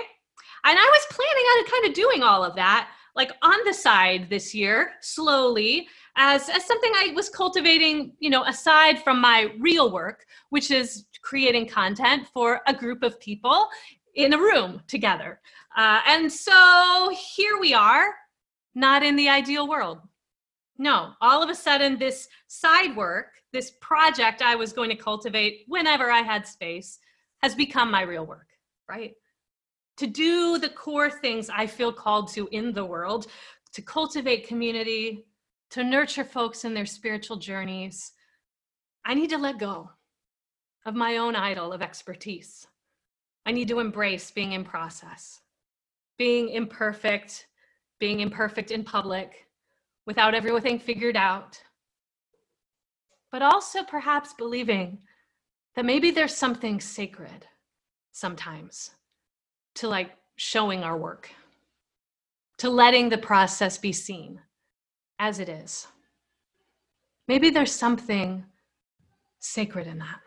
And 0.68 0.80
I 0.80 0.90
was 0.92 1.06
planning 1.12 1.46
on 1.46 1.66
kind 1.66 1.86
of 1.86 1.94
doing 1.94 2.24
all 2.24 2.44
of 2.44 2.56
that 2.56 2.90
like 3.16 3.32
on 3.42 3.56
the 3.66 3.74
side 3.74 4.30
this 4.30 4.54
year, 4.54 4.92
slowly, 5.02 5.88
as, 6.18 6.50
as 6.50 6.66
something 6.66 6.92
I 6.96 7.14
was 7.16 7.30
cultivating, 7.30 8.14
you 8.20 8.30
know, 8.30 8.44
aside 8.44 9.02
from 9.02 9.22
my 9.22 9.54
real 9.60 9.92
work, 9.92 10.26
which 10.50 10.70
is 10.70 11.06
creating 11.22 11.68
content 11.68 12.28
for 12.34 12.62
a 12.68 12.74
group 12.74 13.04
of 13.04 13.20
people 13.20 13.68
in 14.16 14.34
a 14.34 14.38
room 14.38 14.82
together. 14.88 15.40
Uh, 15.76 16.02
and 16.08 16.32
so 16.32 17.16
here 17.36 17.58
we 17.60 17.74
are, 17.74 18.14
not 18.76 19.04
in 19.04 19.16
the 19.16 19.30
ideal 19.30 19.68
world. 19.68 20.00
No, 20.78 21.12
all 21.22 21.42
of 21.42 21.50
a 21.50 21.56
sudden, 21.56 21.98
this 21.98 22.28
side 22.48 22.96
work, 22.98 23.28
this 23.54 23.72
project 23.80 24.42
I 24.42 24.56
was 24.56 24.74
going 24.74 24.90
to 24.90 24.96
cultivate 24.98 25.64
whenever 25.68 26.12
I 26.12 26.20
had 26.20 26.46
space, 26.46 27.00
has 27.42 27.56
become 27.56 27.90
my 27.90 28.02
real 28.02 28.26
work, 28.26 28.48
right? 28.90 29.14
To 29.98 30.08
do 30.08 30.58
the 30.58 30.70
core 30.70 31.10
things 31.10 31.50
I 31.50 31.68
feel 31.68 31.92
called 31.92 32.30
to 32.34 32.48
in 32.52 32.74
the 32.74 32.86
world, 32.86 33.28
to 33.74 33.82
cultivate 33.82 34.48
community, 34.48 35.26
to 35.72 35.84
nurture 35.84 36.24
folks 36.24 36.66
in 36.66 36.74
their 36.74 36.86
spiritual 36.86 37.38
journeys, 37.38 38.12
I 39.06 39.14
need 39.14 39.30
to 39.30 39.38
let 39.38 39.60
go 39.60 39.90
of 40.86 40.96
my 40.96 41.18
own 41.18 41.36
idol 41.36 41.74
of 41.74 41.82
expertise. 41.82 42.68
I 43.46 43.52
need 43.52 43.68
to 43.70 43.80
embrace 43.80 44.32
being 44.32 44.54
in 44.54 44.64
process, 44.64 45.42
being 46.18 46.50
imperfect, 46.50 47.48
being 48.00 48.20
imperfect 48.20 48.72
in 48.72 48.84
public, 48.84 49.48
without 50.06 50.36
everything 50.36 50.80
figured 50.80 51.18
out. 51.18 51.62
But 53.32 53.42
also 53.42 53.84
perhaps 53.84 54.34
believing 54.34 55.00
that 55.76 55.86
maybe 55.86 56.12
there's 56.12 56.36
something 56.36 56.80
sacred 56.80 57.46
sometimes 58.12 58.92
to 59.76 59.88
like 59.88 60.12
showing 60.36 60.84
our 60.84 60.98
work, 60.98 61.30
to 62.58 62.70
letting 62.70 63.10
the 63.10 63.18
process 63.18 63.78
be 63.78 63.92
seen 63.92 64.40
as 65.20 65.40
it 65.40 65.50
is. 65.50 65.88
Maybe 67.28 67.50
there's 67.50 67.72
something 67.72 68.46
sacred 69.40 69.88
in 69.88 70.00
that. 70.00 70.20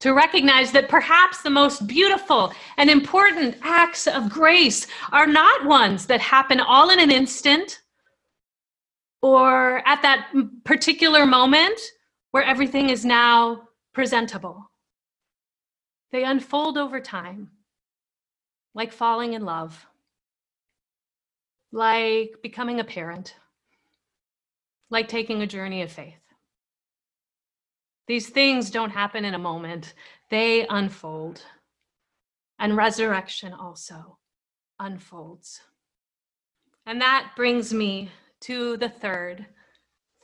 To 0.00 0.14
recognize 0.14 0.72
that 0.72 0.88
perhaps 0.88 1.42
the 1.42 1.50
most 1.50 1.86
beautiful 1.86 2.52
and 2.76 2.90
important 2.90 3.56
acts 3.62 4.08
of 4.08 4.28
grace 4.28 4.88
are 5.12 5.28
not 5.28 5.64
ones 5.64 6.06
that 6.06 6.20
happen 6.20 6.58
all 6.58 6.90
in 6.90 6.98
an 6.98 7.10
instant 7.10 7.82
or 9.22 9.86
at 9.86 10.02
that 10.02 10.32
particular 10.64 11.24
moment 11.24 11.80
where 12.32 12.42
everything 12.42 12.90
is 12.90 13.04
now 13.04 13.62
presentable. 13.92 14.68
They 16.10 16.24
unfold 16.24 16.76
over 16.76 17.00
time, 17.00 17.50
like 18.74 18.92
falling 18.92 19.34
in 19.34 19.44
love, 19.44 19.86
like 21.72 22.36
becoming 22.42 22.80
a 22.80 22.84
parent, 22.84 23.34
like 24.90 25.08
taking 25.08 25.42
a 25.42 25.46
journey 25.46 25.82
of 25.82 25.90
faith. 25.90 26.14
These 28.08 28.28
things 28.30 28.70
don't 28.70 28.90
happen 28.90 29.24
in 29.24 29.34
a 29.34 29.38
moment, 29.38 29.94
they 30.30 30.66
unfold. 30.66 31.42
And 32.58 32.76
resurrection 32.76 33.52
also 33.52 34.18
unfolds. 34.78 35.60
And 36.86 37.00
that 37.00 37.32
brings 37.36 37.72
me 37.72 38.10
to 38.42 38.76
the 38.76 38.88
third 38.88 39.46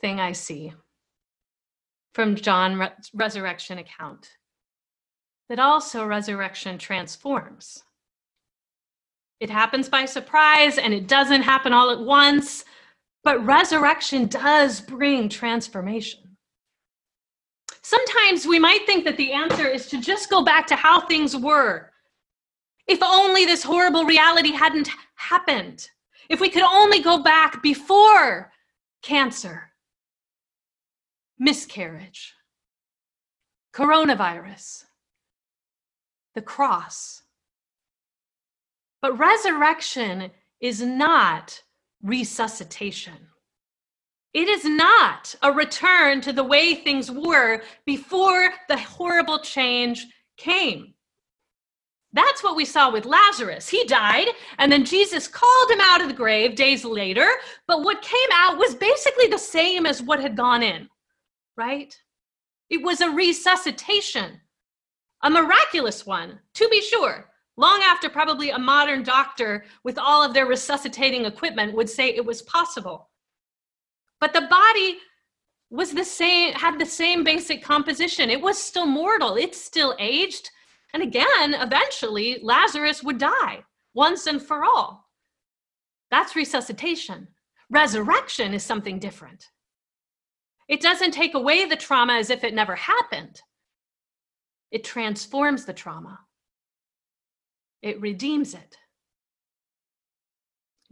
thing 0.01 0.19
I 0.19 0.33
see 0.33 0.73
from 2.13 2.35
John 2.35 2.79
re- 2.79 2.91
resurrection 3.13 3.77
account 3.77 4.29
that 5.47 5.59
also 5.59 6.05
resurrection 6.05 6.77
transforms. 6.77 7.83
It 9.39 9.49
happens 9.49 9.87
by 9.87 10.05
surprise 10.05 10.77
and 10.77 10.93
it 10.93 11.07
doesn't 11.07 11.43
happen 11.43 11.73
all 11.73 11.91
at 11.91 11.99
once, 11.99 12.65
but 13.23 13.45
resurrection 13.45 14.27
does 14.27 14.81
bring 14.81 15.29
transformation. 15.29 16.37
Sometimes 17.81 18.45
we 18.45 18.59
might 18.59 18.85
think 18.85 19.05
that 19.05 19.17
the 19.17 19.31
answer 19.31 19.67
is 19.67 19.87
to 19.87 20.01
just 20.01 20.29
go 20.29 20.43
back 20.43 20.67
to 20.67 20.75
how 20.75 21.01
things 21.01 21.35
were. 21.35 21.91
If 22.87 22.99
only 23.01 23.45
this 23.45 23.63
horrible 23.63 24.03
reality 24.03 24.51
hadn't 24.51 24.89
happened. 25.15 25.89
If 26.27 26.39
we 26.39 26.49
could 26.49 26.63
only 26.63 27.01
go 27.01 27.23
back 27.23 27.63
before 27.63 28.51
cancer, 29.01 29.71
miscarriage, 31.39 32.33
coronavirus, 33.73 34.85
the 36.35 36.41
cross. 36.41 37.23
But 39.01 39.17
resurrection 39.17 40.31
is 40.59 40.81
not 40.81 41.61
resuscitation. 42.03 43.27
It 44.33 44.47
is 44.47 44.63
not 44.65 45.35
a 45.41 45.51
return 45.51 46.21
to 46.21 46.33
the 46.33 46.43
way 46.43 46.75
things 46.75 47.09
were 47.09 47.63
before 47.85 48.51
the 48.67 48.77
horrible 48.77 49.39
change 49.39 50.05
came. 50.37 50.93
That's 52.13 52.43
what 52.43 52.55
we 52.55 52.65
saw 52.65 52.91
with 52.91 53.05
Lazarus. 53.05 53.67
He 53.69 53.83
died, 53.85 54.27
and 54.57 54.71
then 54.71 54.83
Jesus 54.83 55.27
called 55.27 55.71
him 55.71 55.79
out 55.81 56.01
of 56.01 56.07
the 56.07 56.13
grave 56.13 56.55
days 56.55 56.83
later. 56.83 57.27
But 57.67 57.83
what 57.83 58.01
came 58.01 58.29
out 58.33 58.57
was 58.57 58.73
basically 58.75 59.27
the 59.27 59.37
same 59.37 59.85
as 59.85 60.01
what 60.01 60.19
had 60.19 60.35
gone 60.35 60.63
in, 60.63 60.89
right? 61.55 61.95
It 62.69 62.83
was 62.83 63.01
a 63.01 63.09
resuscitation, 63.09 64.41
a 65.23 65.29
miraculous 65.29 66.05
one, 66.05 66.39
to 66.55 66.67
be 66.69 66.81
sure. 66.81 67.28
Long 67.59 67.81
after 67.83 68.07
probably 68.07 68.51
a 68.51 68.57
modern 68.57 69.03
doctor 69.03 69.65
with 69.83 69.97
all 69.97 70.23
of 70.23 70.33
their 70.33 70.45
resuscitating 70.45 71.25
equipment 71.25 71.75
would 71.75 71.89
say 71.89 72.07
it 72.07 72.25
was 72.25 72.41
possible. 72.43 73.09
But 74.21 74.31
the 74.31 74.47
body 74.49 74.97
was 75.69 75.91
the 75.91 76.05
same, 76.05 76.53
had 76.53 76.79
the 76.79 76.85
same 76.85 77.25
basic 77.25 77.61
composition. 77.61 78.29
It 78.29 78.39
was 78.39 78.57
still 78.57 78.85
mortal, 78.85 79.35
it 79.35 79.53
still 79.53 79.93
aged. 79.99 80.49
And 80.93 81.03
again, 81.03 81.53
eventually, 81.53 82.39
Lazarus 82.41 83.03
would 83.03 83.17
die 83.17 83.65
once 83.93 84.25
and 84.25 84.41
for 84.41 84.63
all. 84.63 85.09
That's 86.11 86.37
resuscitation. 86.37 87.27
Resurrection 87.69 88.53
is 88.53 88.63
something 88.63 88.99
different. 88.99 89.49
It 90.69 90.79
doesn't 90.79 91.11
take 91.11 91.33
away 91.33 91.65
the 91.65 91.75
trauma 91.75 92.13
as 92.13 92.29
if 92.29 92.45
it 92.45 92.53
never 92.53 92.77
happened, 92.77 93.41
it 94.71 94.85
transforms 94.85 95.65
the 95.65 95.73
trauma, 95.73 96.19
it 97.81 97.99
redeems 98.01 98.53
it. 98.53 98.77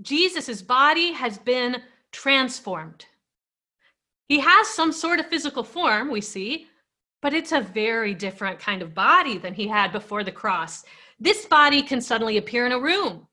Jesus' 0.01 0.61
body 0.61 1.11
has 1.13 1.37
been 1.37 1.81
transformed. 2.11 3.05
He 4.27 4.39
has 4.39 4.67
some 4.67 4.91
sort 4.91 5.19
of 5.19 5.27
physical 5.27 5.63
form, 5.63 6.11
we 6.11 6.21
see, 6.21 6.67
but 7.21 7.33
it's 7.33 7.51
a 7.51 7.61
very 7.61 8.13
different 8.13 8.59
kind 8.59 8.81
of 8.81 8.93
body 8.93 9.37
than 9.37 9.53
he 9.53 9.67
had 9.67 9.91
before 9.91 10.23
the 10.23 10.31
cross. 10.31 10.83
This 11.19 11.45
body 11.45 11.81
can 11.81 12.01
suddenly 12.01 12.37
appear 12.37 12.65
in 12.65 12.73
a 12.73 12.79
room. 12.79 13.27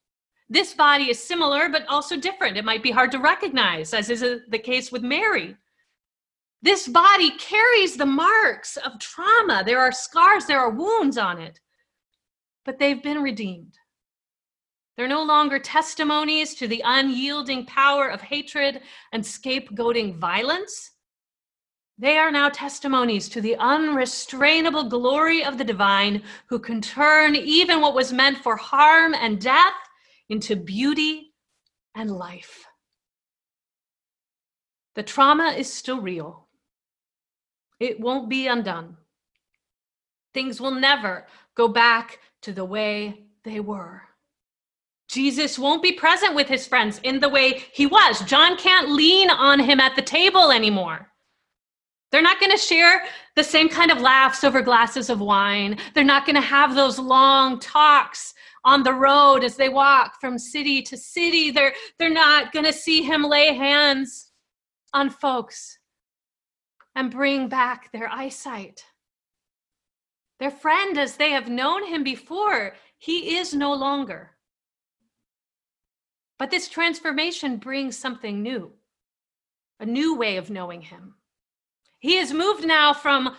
This 0.49 0.75
body 0.75 1.11
is 1.11 1.23
similar, 1.23 1.69
but 1.69 1.87
also 1.89 2.17
different. 2.17 2.57
It 2.57 2.65
might 2.65 2.83
be 2.83 2.91
hard 2.91 3.11
to 3.13 3.19
recognize, 3.19 3.93
as 3.93 4.11
is 4.11 4.23
uh, 4.23 4.39
the 4.49 4.59
case 4.59 4.93
with 4.93 5.03
Mary. 5.03 5.57
This 6.63 6.89
body 6.89 7.31
carries 7.33 7.97
the 7.97 8.07
marks 8.07 8.77
of 8.79 8.99
trauma. 8.99 9.63
There 9.67 9.81
are 9.81 9.93
scars, 9.93 10.47
there 10.47 10.61
are 10.61 10.71
wounds 10.71 11.19
on 11.19 11.41
it, 11.41 11.61
but 12.65 12.79
they've 12.79 13.03
been 13.03 13.23
redeemed. 13.23 13.79
They're 14.97 15.09
no 15.09 15.25
longer 15.25 15.59
testimonies 15.59 16.55
to 16.55 16.69
the 16.69 16.83
unyielding 16.85 17.67
power 17.67 18.09
of 18.09 18.21
hatred 18.21 18.81
and 19.13 19.23
scapegoating 19.25 20.17
violence. 20.19 20.93
They 21.99 22.17
are 22.19 22.31
now 22.31 22.49
testimonies 22.49 23.29
to 23.31 23.41
the 23.41 23.57
unrestrainable 23.57 24.89
glory 24.89 25.45
of 25.45 25.59
the 25.59 25.65
divine 25.65 26.23
who 26.47 26.59
can 26.59 26.81
turn 26.81 27.37
even 27.37 27.81
what 27.81 27.95
was 27.95 28.13
meant 28.13 28.39
for 28.39 28.57
harm 28.57 29.15
and 29.15 29.41
death 29.41 29.75
into 30.29 30.57
beauty 30.57 31.33
and 31.95 32.11
life. 32.11 32.65
The 34.95 35.03
trauma 35.03 35.55
is 35.57 35.73
still 35.73 36.01
real, 36.01 36.49
it 37.81 37.99
won't 38.01 38.29
be 38.29 38.47
undone. 38.47 38.97
Things 40.33 40.61
will 40.61 40.73
never 40.73 41.27
go 41.55 41.69
back 41.69 42.19
to 42.45 42.53
the 42.53 42.65
way 42.65 43.25
they 43.45 43.61
were. 43.61 44.03
Jesus 45.09 45.59
won't 45.59 45.83
be 45.83 45.93
present 45.93 46.35
with 46.35 46.49
his 46.49 46.67
friends 46.67 47.01
in 47.03 47.21
the 47.21 47.29
way 47.29 47.65
he 47.73 47.87
was. 47.87 48.21
John 48.21 48.57
can't 48.57 48.91
lean 48.91 49.31
on 49.31 49.61
him 49.61 49.81
at 49.81 49.97
the 49.97 50.03
table 50.03 50.51
anymore. 50.51 51.11
They're 52.11 52.23
not 52.23 52.41
going 52.41 52.53
to 52.53 52.59
share 52.59 53.03
the 53.35 53.43
same 53.43 53.69
kind 53.69 53.91
of 53.91 54.01
laughs 54.01 54.45
over 54.45 54.63
glasses 54.63 55.11
of 55.11 55.21
wine. 55.21 55.79
They're 55.95 56.05
not 56.05 56.27
going 56.27 56.37
to 56.37 56.41
have 56.41 56.75
those 56.75 56.99
long 56.99 57.59
talks 57.59 58.35
on 58.65 58.83
the 58.83 58.93
road 58.93 59.43
as 59.43 59.57
they 59.57 59.69
walk 59.69 60.21
from 60.21 60.39
city 60.39 60.81
to 60.83 60.97
city. 60.97 61.51
They're, 61.51 61.75
they're 61.99 62.11
not 62.11 62.53
going 62.53 62.67
to 62.67 62.73
see 62.73 63.03
him 63.03 63.23
lay 63.23 63.55
hands 63.55 64.31
on 64.93 65.11
folks 65.11 65.79
and 66.95 67.11
bring 67.11 67.49
back 67.49 67.91
their 67.93 68.09
eyesight. 68.09 68.85
Their 70.41 70.51
friend, 70.51 70.99
as 70.99 71.17
they 71.17 71.31
have 71.31 71.49
known 71.49 71.87
him 71.87 72.03
before, 72.03 72.75
he 72.99 73.37
is 73.37 73.55
no 73.55 73.73
longer. 73.73 74.33
But 76.39 76.51
this 76.51 76.69
transformation 76.69 77.57
brings 77.59 77.97
something 77.97 78.43
new, 78.43 78.73
a 79.79 79.87
new 79.87 80.17
way 80.17 80.37
of 80.37 80.51
knowing 80.51 80.83
him. 80.83 81.15
He 82.01 82.17
has 82.17 82.33
moved 82.33 82.67
now 82.67 82.93
from 82.93 83.37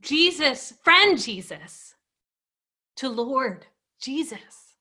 Jesus, 0.00 0.72
friend 0.82 1.20
Jesus, 1.20 1.94
to 2.96 3.08
Lord 3.08 3.66
Jesus. 4.00 4.76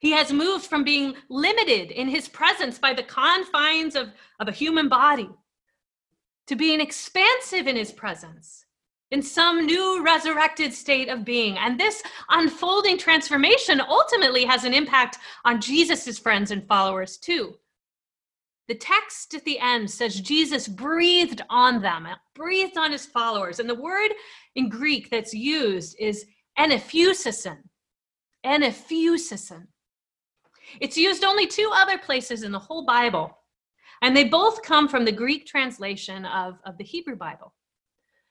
He 0.00 0.10
has 0.12 0.32
moved 0.32 0.66
from 0.66 0.84
being 0.84 1.14
limited 1.28 1.90
in 1.90 2.08
his 2.08 2.28
presence 2.28 2.78
by 2.78 2.92
the 2.92 3.02
confines 3.02 3.94
of, 3.94 4.10
of 4.38 4.48
a 4.48 4.52
human 4.52 4.88
body 4.88 5.30
to 6.46 6.56
being 6.56 6.80
expansive 6.80 7.66
in 7.66 7.76
his 7.76 7.92
presence 7.92 8.64
in 9.10 9.22
some 9.22 9.64
new 9.64 10.04
resurrected 10.04 10.72
state 10.74 11.08
of 11.08 11.24
being. 11.24 11.56
And 11.58 11.78
this 11.78 12.02
unfolding 12.30 12.98
transformation 12.98 13.80
ultimately 13.80 14.44
has 14.44 14.64
an 14.64 14.74
impact 14.74 15.18
on 15.44 15.60
Jesus' 15.60 16.18
friends 16.18 16.50
and 16.50 16.66
followers 16.66 17.16
too. 17.16 17.56
The 18.68 18.74
text 18.74 19.34
at 19.34 19.44
the 19.44 19.58
end 19.60 19.90
says 19.90 20.20
Jesus 20.20 20.68
breathed 20.68 21.40
on 21.48 21.80
them, 21.80 22.06
breathed 22.34 22.76
on 22.76 22.92
his 22.92 23.06
followers. 23.06 23.60
And 23.60 23.68
the 23.68 23.74
word 23.74 24.10
in 24.56 24.68
Greek 24.68 25.08
that's 25.10 25.32
used 25.32 25.96
is 25.98 26.26
anaphusison. 26.58 27.58
and 28.44 28.62
effusisin. 28.62 29.66
It's 30.80 30.96
used 30.96 31.24
only 31.24 31.46
two 31.46 31.70
other 31.74 31.98
places 31.98 32.42
in 32.42 32.52
the 32.52 32.58
whole 32.58 32.84
Bible, 32.84 33.36
and 34.02 34.16
they 34.16 34.24
both 34.24 34.62
come 34.62 34.88
from 34.88 35.04
the 35.04 35.12
Greek 35.12 35.46
translation 35.46 36.24
of, 36.26 36.58
of 36.64 36.76
the 36.78 36.84
Hebrew 36.84 37.16
Bible. 37.16 37.54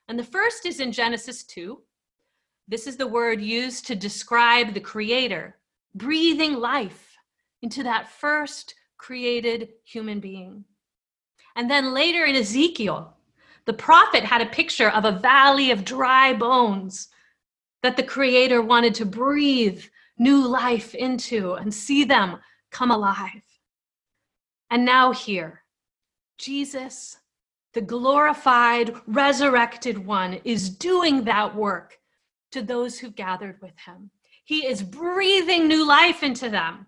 And 0.07 0.17
the 0.17 0.23
first 0.23 0.65
is 0.65 0.79
in 0.79 0.91
Genesis 0.91 1.43
2. 1.43 1.81
This 2.67 2.87
is 2.87 2.97
the 2.97 3.07
word 3.07 3.41
used 3.41 3.87
to 3.87 3.95
describe 3.95 4.73
the 4.73 4.79
Creator 4.79 5.57
breathing 5.95 6.53
life 6.53 7.17
into 7.61 7.83
that 7.83 8.11
first 8.11 8.75
created 8.97 9.69
human 9.83 10.19
being. 10.19 10.63
And 11.55 11.69
then 11.69 11.93
later 11.93 12.25
in 12.25 12.35
Ezekiel, 12.35 13.15
the 13.65 13.73
prophet 13.73 14.23
had 14.23 14.41
a 14.41 14.45
picture 14.45 14.89
of 14.89 15.05
a 15.05 15.19
valley 15.19 15.71
of 15.71 15.83
dry 15.83 16.33
bones 16.33 17.09
that 17.83 17.97
the 17.97 18.03
Creator 18.03 18.61
wanted 18.61 18.93
to 18.95 19.05
breathe 19.05 19.83
new 20.17 20.47
life 20.47 20.95
into 20.95 21.53
and 21.53 21.73
see 21.73 22.03
them 22.03 22.37
come 22.71 22.91
alive. 22.91 23.43
And 24.69 24.85
now, 24.85 25.11
here, 25.11 25.63
Jesus, 26.37 27.17
the 27.77 27.81
glorified, 27.81 28.91
resurrected 29.05 30.03
one, 30.03 30.39
is 30.43 30.67
doing 30.67 31.23
that 31.23 31.55
work 31.55 31.99
to 32.51 32.63
those 32.63 32.97
who 32.97 33.11
gathered 33.11 33.61
with 33.61 33.77
him. 33.85 34.09
He 34.45 34.65
is 34.65 34.81
breathing 34.81 35.67
new 35.67 35.87
life 35.87 36.23
into 36.23 36.49
them. 36.49 36.87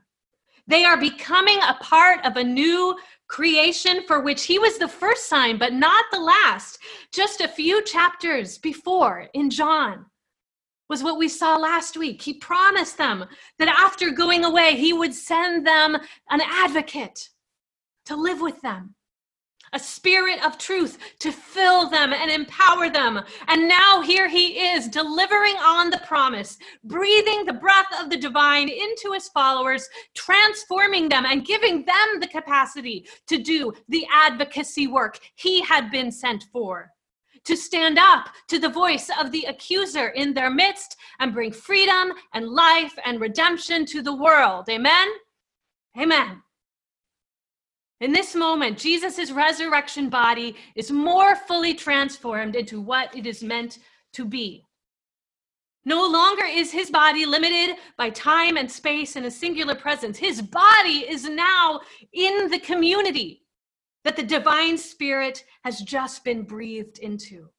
They 0.65 0.85
are 0.85 0.99
becoming 0.99 1.59
a 1.59 1.75
part 1.75 2.25
of 2.25 2.37
a 2.37 2.43
new 2.43 2.97
creation 3.27 4.01
for 4.07 4.21
which 4.21 4.45
he 4.45 4.57
was 4.57 4.79
the 4.79 4.87
first 4.87 5.29
sign, 5.29 5.59
but 5.59 5.73
not 5.73 6.05
the 6.11 6.19
last. 6.19 6.79
Just 7.13 7.39
a 7.39 7.47
few 7.47 7.83
chapters 7.83 8.57
before 8.57 9.27
in 9.35 9.51
John 9.51 10.07
was 10.89 11.03
what 11.03 11.19
we 11.19 11.27
saw 11.27 11.55
last 11.55 11.97
week. 11.97 12.19
He 12.19 12.33
promised 12.33 12.97
them 12.97 13.25
that 13.59 13.67
after 13.67 14.09
going 14.09 14.43
away, 14.43 14.75
he 14.75 14.91
would 14.91 15.13
send 15.13 15.67
them 15.67 15.95
an 16.31 16.41
advocate 16.43 17.29
to 18.05 18.15
live 18.15 18.41
with 18.41 18.59
them 18.61 18.95
a 19.73 19.79
spirit 19.79 20.43
of 20.45 20.57
truth 20.57 20.97
to 21.19 21.31
fill 21.31 21.89
them 21.89 22.13
and 22.13 22.31
empower 22.31 22.89
them. 22.89 23.21
And 23.47 23.67
now 23.67 24.01
here 24.01 24.27
he 24.27 24.69
is 24.69 24.87
delivering 24.87 25.55
on 25.55 25.89
the 25.89 26.01
promise, 26.05 26.57
breathing 26.83 27.45
the 27.45 27.53
breath 27.53 27.87
of 28.01 28.09
the 28.09 28.17
divine 28.17 28.69
into 28.69 29.11
his 29.13 29.29
followers, 29.29 29.87
transforming 30.15 31.09
them 31.09 31.25
and 31.25 31.45
giving 31.45 31.85
them 31.85 32.19
the 32.19 32.27
capacity 32.27 33.07
to 33.27 33.37
do 33.37 33.73
the 33.87 34.05
advocacy 34.11 34.87
work 34.87 35.19
he 35.35 35.61
had 35.61 35.91
been 35.91 36.11
sent 36.11 36.45
for. 36.51 36.91
To 37.45 37.55
stand 37.55 37.97
up 37.97 38.29
to 38.49 38.59
the 38.59 38.69
voice 38.69 39.09
of 39.19 39.31
the 39.31 39.45
accuser 39.45 40.09
in 40.09 40.33
their 40.33 40.49
midst 40.49 40.97
and 41.19 41.33
bring 41.33 41.51
freedom 41.51 42.11
and 42.33 42.47
life 42.49 42.93
and 43.05 43.19
redemption 43.19 43.85
to 43.87 44.01
the 44.01 44.15
world. 44.15 44.67
Amen? 44.69 45.07
Amen. 45.97 46.43
In 47.99 48.13
this 48.13 48.33
moment, 48.33 48.77
Jesus' 48.77 49.31
resurrection 49.31 50.09
body 50.09 50.55
is 50.75 50.89
more 50.89 51.35
fully 51.35 51.73
transformed 51.73 52.55
into 52.55 52.79
what 52.79 53.15
it 53.15 53.25
is 53.25 53.43
meant 53.43 53.79
to 54.13 54.23
be. 54.23 54.65
No 55.85 56.07
longer 56.07 56.45
is 56.45 56.71
his 56.71 56.89
body 56.91 57.25
limited 57.25 57.75
by 57.97 58.09
time 58.11 58.57
and 58.57 58.71
space 58.71 59.15
and 59.15 59.25
a 59.25 59.31
singular 59.31 59.75
presence. 59.75 60.17
His 60.17 60.41
body 60.41 61.05
is 61.09 61.25
now 61.27 61.81
in 62.13 62.49
the 62.49 62.59
community 62.59 63.43
that 64.03 64.15
the 64.15 64.23
divine 64.23 64.77
spirit 64.77 65.43
has 65.63 65.79
just 65.81 66.23
been 66.23 66.43
breathed 66.43 66.99
into. 66.99 67.49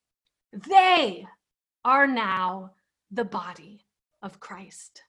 They 0.67 1.25
are 1.85 2.07
now 2.07 2.71
the 3.11 3.25
body 3.25 3.85
of 4.21 4.39
Christ. 4.39 5.03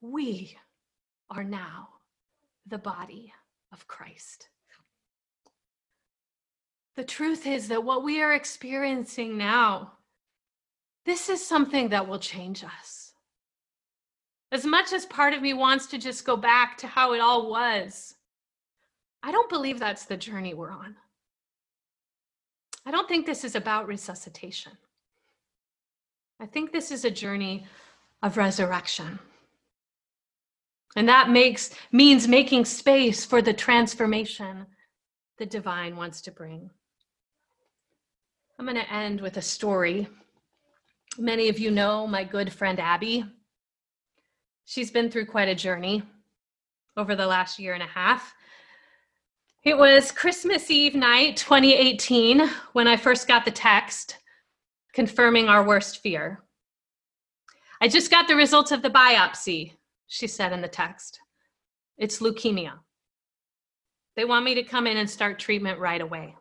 We 0.00 0.56
are 1.30 1.44
now 1.44 1.88
the 2.66 2.78
body 2.78 3.32
of 3.72 3.86
Christ. 3.86 4.48
The 6.96 7.04
truth 7.04 7.46
is 7.46 7.68
that 7.68 7.84
what 7.84 8.04
we 8.04 8.20
are 8.20 8.32
experiencing 8.32 9.38
now, 9.38 9.92
this 11.06 11.28
is 11.28 11.44
something 11.44 11.88
that 11.90 12.06
will 12.06 12.18
change 12.18 12.64
us. 12.64 13.14
As 14.52 14.66
much 14.66 14.92
as 14.92 15.06
part 15.06 15.32
of 15.32 15.42
me 15.42 15.54
wants 15.54 15.86
to 15.86 15.98
just 15.98 16.24
go 16.24 16.36
back 16.36 16.76
to 16.78 16.86
how 16.86 17.12
it 17.12 17.20
all 17.20 17.50
was, 17.50 18.16
I 19.22 19.30
don't 19.32 19.48
believe 19.48 19.78
that's 19.78 20.06
the 20.06 20.16
journey 20.16 20.54
we're 20.54 20.72
on. 20.72 20.96
I 22.84 22.90
don't 22.90 23.08
think 23.08 23.26
this 23.26 23.44
is 23.44 23.54
about 23.54 23.86
resuscitation. 23.86 24.72
I 26.40 26.46
think 26.46 26.72
this 26.72 26.90
is 26.90 27.04
a 27.04 27.10
journey 27.10 27.66
of 28.22 28.36
resurrection. 28.36 29.18
And 30.96 31.08
that 31.08 31.30
makes 31.30 31.70
means 31.92 32.26
making 32.26 32.64
space 32.64 33.24
for 33.24 33.40
the 33.40 33.52
transformation 33.52 34.66
the 35.38 35.46
divine 35.46 35.96
wants 35.96 36.20
to 36.22 36.30
bring. 36.30 36.70
I'm 38.58 38.66
going 38.66 38.76
to 38.76 38.92
end 38.92 39.20
with 39.20 39.38
a 39.38 39.42
story. 39.42 40.06
Many 41.16 41.48
of 41.48 41.58
you 41.58 41.70
know 41.70 42.06
my 42.06 42.24
good 42.24 42.52
friend 42.52 42.78
Abby. 42.78 43.24
She's 44.66 44.90
been 44.90 45.10
through 45.10 45.26
quite 45.26 45.48
a 45.48 45.54
journey 45.54 46.02
over 46.96 47.16
the 47.16 47.26
last 47.26 47.58
year 47.58 47.72
and 47.72 47.82
a 47.82 47.86
half. 47.86 48.34
It 49.62 49.78
was 49.78 50.12
Christmas 50.12 50.70
Eve 50.70 50.94
night 50.94 51.36
2018 51.36 52.48
when 52.72 52.86
I 52.86 52.96
first 52.96 53.28
got 53.28 53.44
the 53.44 53.50
text 53.50 54.18
confirming 54.92 55.48
our 55.48 55.66
worst 55.66 56.02
fear. 56.02 56.42
I 57.80 57.88
just 57.88 58.10
got 58.10 58.28
the 58.28 58.36
results 58.36 58.72
of 58.72 58.82
the 58.82 58.90
biopsy 58.90 59.72
she 60.10 60.26
said 60.26 60.52
in 60.52 60.60
the 60.60 60.68
text. 60.68 61.20
It's 61.96 62.18
leukemia. 62.18 62.72
They 64.16 64.24
want 64.24 64.44
me 64.44 64.56
to 64.56 64.64
come 64.64 64.88
in 64.88 64.96
and 64.96 65.08
start 65.08 65.38
treatment 65.38 65.78
right 65.78 66.00
away. 66.00 66.34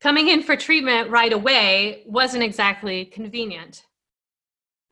Coming 0.00 0.28
in 0.28 0.42
for 0.42 0.54
treatment 0.54 1.10
right 1.10 1.32
away 1.32 2.04
wasn't 2.06 2.44
exactly 2.44 3.06
convenient. 3.06 3.84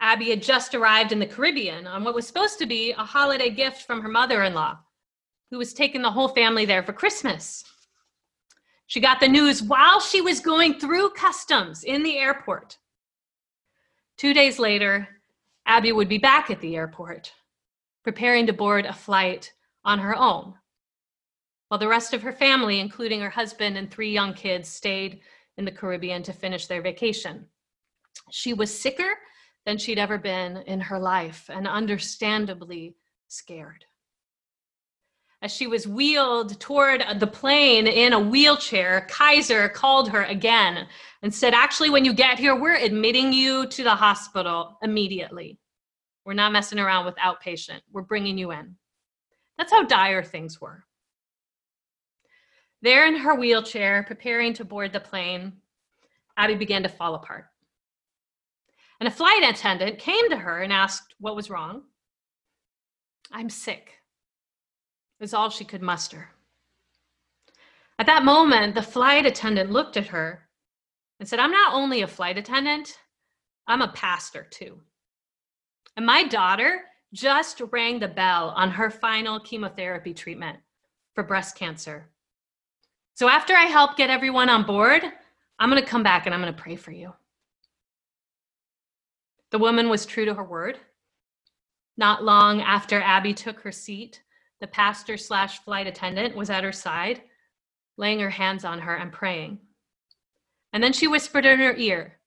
Abby 0.01 0.31
had 0.31 0.43
just 0.43 0.75
arrived 0.75 1.13
in 1.13 1.21
the 1.21 1.27
Caribbean 1.27 1.87
on 1.87 2.03
what 2.03 2.15
was 2.15 2.27
supposed 2.27 2.59
to 2.59 2.67
be 2.67 2.91
a 2.91 3.05
holiday 3.05 3.49
gift 3.49 3.83
from 3.83 4.03
her 4.03 4.09
mother 4.09 4.43
in 4.43 4.53
law, 4.53 4.79
who 5.51 5.59
was 5.59 5.73
taking 5.73 6.03
the 6.03 6.11
whole 6.11 6.29
family 6.29 6.65
there 6.65 6.83
for 6.83 6.93
Christmas. 6.93 7.63
She 8.89 8.99
got 8.99 9.21
the 9.21 9.29
news 9.29 9.63
while 9.63 10.01
she 10.01 10.21
was 10.21 10.41
going 10.41 10.81
through 10.81 11.11
customs 11.11 11.85
in 11.85 12.03
the 12.03 12.19
airport. 12.19 12.79
Two 14.17 14.35
days 14.35 14.59
later, 14.59 15.09
Abby 15.67 15.93
would 15.93 16.09
be 16.09 16.19
back 16.19 16.51
at 16.51 16.61
the 16.61 16.77
airport, 16.77 17.33
preparing 18.05 18.47
to 18.47 18.53
board 18.53 18.85
a 18.85 18.93
flight 18.93 19.53
on 19.85 19.99
her 19.99 20.17
own, 20.17 20.55
while 21.69 21.79
the 21.79 21.89
rest 21.89 22.13
of 22.13 22.23
her 22.23 22.33
family, 22.33 22.81
including 22.81 23.21
her 23.21 23.31
husband 23.31 23.77
and 23.77 23.91
three 23.91 24.13
young 24.13 24.35
kids, 24.35 24.69
stayed 24.69 25.21
in 25.57 25.65
the 25.65 25.73
Caribbean 25.73 26.23
to 26.25 26.33
finish 26.33 26.67
their 26.67 26.83
vacation. 26.83 27.47
She 28.31 28.53
was 28.53 28.79
sicker 28.79 29.19
than 29.65 29.79
she'd 29.79 29.99
ever 29.99 30.19
been 30.19 30.59
in 30.59 30.81
her 30.81 30.99
life 30.99 31.49
and 31.49 31.67
understandably 31.67 32.97
scared. 33.29 33.85
As 35.43 35.51
she 35.51 35.67
was 35.67 35.89
wheeled 35.89 36.61
toward 36.61 37.05
the 37.19 37.27
plane 37.27 37.89
in 37.89 38.13
a 38.13 38.21
wheelchair, 38.21 39.09
Kaiser 39.11 39.69
called 39.69 40.09
her 40.09 40.23
again 40.23 40.87
and 41.23 41.35
said, 41.35 41.53
Actually, 41.53 41.91
when 41.91 42.05
you 42.05 42.13
get 42.13 42.39
here, 42.39 42.55
we're 42.55 42.77
admitting 42.77 43.33
you 43.33 43.67
to 43.67 43.83
the 43.83 43.97
hospital 43.97 44.79
immediately. 44.83 45.59
We're 46.25 46.35
not 46.35 46.53
messing 46.53 46.79
around 46.79 47.07
with 47.07 47.17
outpatient. 47.17 47.81
We're 47.91 48.03
bringing 48.03 48.39
you 48.39 48.53
in. 48.53 48.77
That's 49.59 49.73
how 49.73 49.83
dire 49.83 50.23
things 50.23 50.61
were. 50.61 50.85
There 52.81 53.07
in 53.07 53.17
her 53.17 53.35
wheelchair, 53.35 54.05
preparing 54.05 54.55
to 54.55 54.65
board 54.65 54.93
the 54.93 55.01
plane, 55.01 55.55
Abby 56.37 56.55
began 56.55 56.85
to 56.85 56.89
fall 56.89 57.17
apart. 57.17 57.47
And 59.01 59.09
a 59.09 59.13
flight 59.13 59.43
attendant 59.43 59.99
came 59.99 60.31
to 60.31 60.37
her 60.37 60.63
and 60.63 60.73
asked 60.73 61.17
what 61.19 61.35
was 61.35 61.51
wrong. 61.51 61.83
I'm 63.33 63.51
sick, 63.51 64.02
was 65.23 65.33
all 65.33 65.49
she 65.49 65.65
could 65.65 65.81
muster. 65.81 66.29
At 67.99 68.07
that 68.07 68.25
moment, 68.25 68.75
the 68.75 68.83
flight 68.83 69.25
attendant 69.25 69.71
looked 69.71 69.97
at 69.97 70.09
her 70.09 70.49
and 71.21 71.29
said, 71.29 71.39
I'm 71.39 71.53
not 71.53 71.73
only 71.73 72.03
a 72.03 72.09
flight 72.09 72.37
attendant, 72.37 72.99
I'm 73.69 73.83
a 73.83 73.93
pastor 73.93 74.49
too. 74.51 74.81
And 75.97 76.05
my 76.05 76.25
daughter 76.25 76.83
just 77.13 77.63
rang 77.71 78.01
the 78.01 78.09
bell 78.09 78.53
on 78.57 78.73
her 78.73 78.91
final 78.91 79.39
chemotherapy 79.39 80.13
treatment 80.13 80.59
for 81.15 81.23
breast 81.23 81.57
cancer. 81.57 82.09
So 83.15 83.29
after 83.29 83.55
I 83.55 83.67
help 83.67 83.97
get 83.97 84.11
everyone 84.11 84.49
on 84.49 84.67
board, 84.67 85.05
I'm 85.61 85.71
going 85.71 85.81
to 85.81 85.89
come 85.89 86.03
back 86.03 86.27
and 86.27 86.35
I'm 86.35 86.41
going 86.41 86.53
to 86.53 86.61
pray 86.61 86.75
for 86.75 86.91
you. 86.91 87.13
The 89.53 89.59
woman 89.59 89.89
was 89.89 90.05
true 90.05 90.25
to 90.25 90.35
her 90.35 90.43
word. 90.43 90.79
Not 91.97 92.25
long 92.25 92.61
after 92.61 93.01
Abby 93.01 93.35
took 93.35 93.61
her 93.61 93.71
seat, 93.71 94.21
the 94.63 94.69
pastor 94.69 95.17
slash 95.17 95.59
flight 95.59 95.89
attendant 95.89 96.37
was 96.37 96.49
at 96.49 96.63
her 96.63 96.73
side, 96.73 97.21
laying 97.99 98.21
her 98.21 98.31
hands 98.31 98.65
on 98.65 98.79
her 98.79 98.95
and 98.95 99.13
praying. 99.13 99.59
And 100.73 100.83
then 100.83 100.93
she 100.93 101.09
whispered 101.09 101.45
in 101.45 101.59
her 101.59 101.75
ear, 101.75 102.21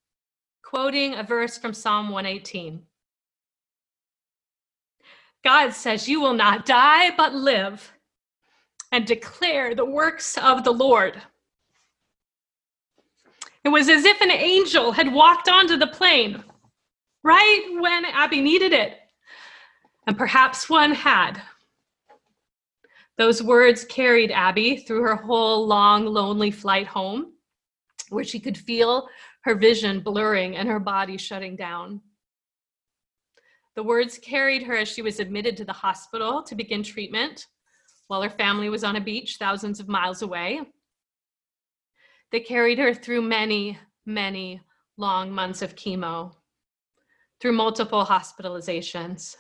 quoting 0.62 1.16
a 1.16 1.24
verse 1.24 1.58
from 1.58 1.74
Psalm 1.74 2.10
118. 2.10 2.84
God 5.46 5.72
says, 5.72 6.10
You 6.10 6.20
will 6.20 6.34
not 6.34 6.66
die, 6.66 7.16
but 7.16 7.34
live 7.34 7.94
and 8.92 9.06
declare 9.08 9.74
the 9.74 9.86
works 9.86 10.38
of 10.38 10.66
the 10.66 10.74
Lord. 10.74 11.22
It 13.64 13.70
was 13.70 13.88
as 13.88 14.04
if 14.04 14.20
an 14.20 14.32
angel 14.32 14.92
had 14.92 15.12
walked 15.12 15.48
onto 15.48 15.78
the 15.78 15.88
plane 15.88 16.44
right 17.24 17.78
when 17.80 18.04
Abby 18.04 18.42
needed 18.42 18.74
it. 18.74 18.98
And 20.06 20.18
perhaps 20.18 20.70
one 20.70 20.92
had. 20.94 21.42
Those 23.18 23.42
words 23.42 23.86
carried 23.86 24.32
Abby 24.32 24.78
through 24.78 25.02
her 25.04 25.16
whole 25.16 25.66
long, 25.66 26.06
lonely 26.06 26.52
flight 26.52 26.88
home, 26.88 27.34
where 28.10 28.24
she 28.24 28.40
could 28.40 28.58
feel 28.58 29.08
her 29.42 29.56
vision 29.56 30.02
blurring 30.02 30.58
and 30.58 30.68
her 30.68 30.80
body 30.80 31.18
shutting 31.18 31.56
down. 31.56 32.02
The 33.76 33.84
words 33.84 34.18
carried 34.18 34.64
her 34.64 34.76
as 34.76 34.88
she 34.88 35.02
was 35.02 35.20
admitted 35.20 35.56
to 35.58 35.66
the 35.66 35.74
hospital 35.74 36.44
to 36.44 36.56
begin 36.56 36.84
treatment 36.84 37.48
while 38.08 38.22
her 38.22 38.30
family 38.30 38.70
was 38.70 38.84
on 38.84 38.96
a 38.96 39.02
beach 39.02 39.38
thousands 39.38 39.80
of 39.80 39.88
miles 39.88 40.22
away. 40.22 40.62
They 42.32 42.40
carried 42.40 42.80
her 42.80 42.94
through 42.94 43.22
many, 43.22 43.78
many 44.06 44.62
long 44.98 45.32
months 45.32 45.62
of 45.62 45.76
chemo, 45.76 46.36
through 47.40 47.54
multiple 47.54 48.06
hospitalizations. 48.06 49.36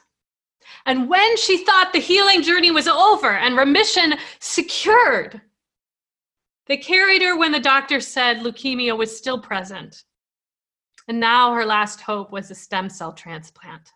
And 0.86 1.09
when 1.09 1.38
she 1.38 1.63
thought 1.63 1.93
the 1.93 1.99
healing 1.99 2.41
journey 2.41 2.72
was 2.72 2.88
over 2.88 3.32
and 3.32 3.57
remission 3.57 4.16
secured, 4.39 5.41
they 6.68 6.78
carried 6.78 7.22
her 7.22 7.38
when 7.38 7.51
the 7.51 7.59
doctor 7.59 7.99
said 7.99 8.38
leukemia 8.38 8.97
was 8.97 9.16
still 9.16 9.39
present. 9.39 10.03
And 11.07 11.20
now 11.20 11.53
her 11.53 11.66
last 11.66 12.01
hope 12.01 12.32
was 12.32 12.49
a 12.49 12.55
stem 12.55 12.89
cell 12.89 13.13
transplant. 13.13 13.91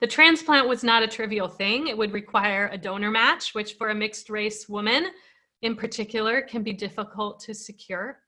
The 0.00 0.06
transplant 0.06 0.66
was 0.66 0.82
not 0.82 1.02
a 1.02 1.08
trivial 1.08 1.46
thing. 1.46 1.86
It 1.86 1.96
would 1.96 2.12
require 2.12 2.70
a 2.72 2.78
donor 2.78 3.10
match, 3.10 3.54
which 3.54 3.74
for 3.74 3.90
a 3.90 3.94
mixed 3.94 4.30
race 4.30 4.68
woman 4.68 5.08
in 5.62 5.76
particular 5.76 6.40
can 6.40 6.62
be 6.62 6.72
difficult 6.72 7.38
to 7.40 7.54
secure. 7.54 8.18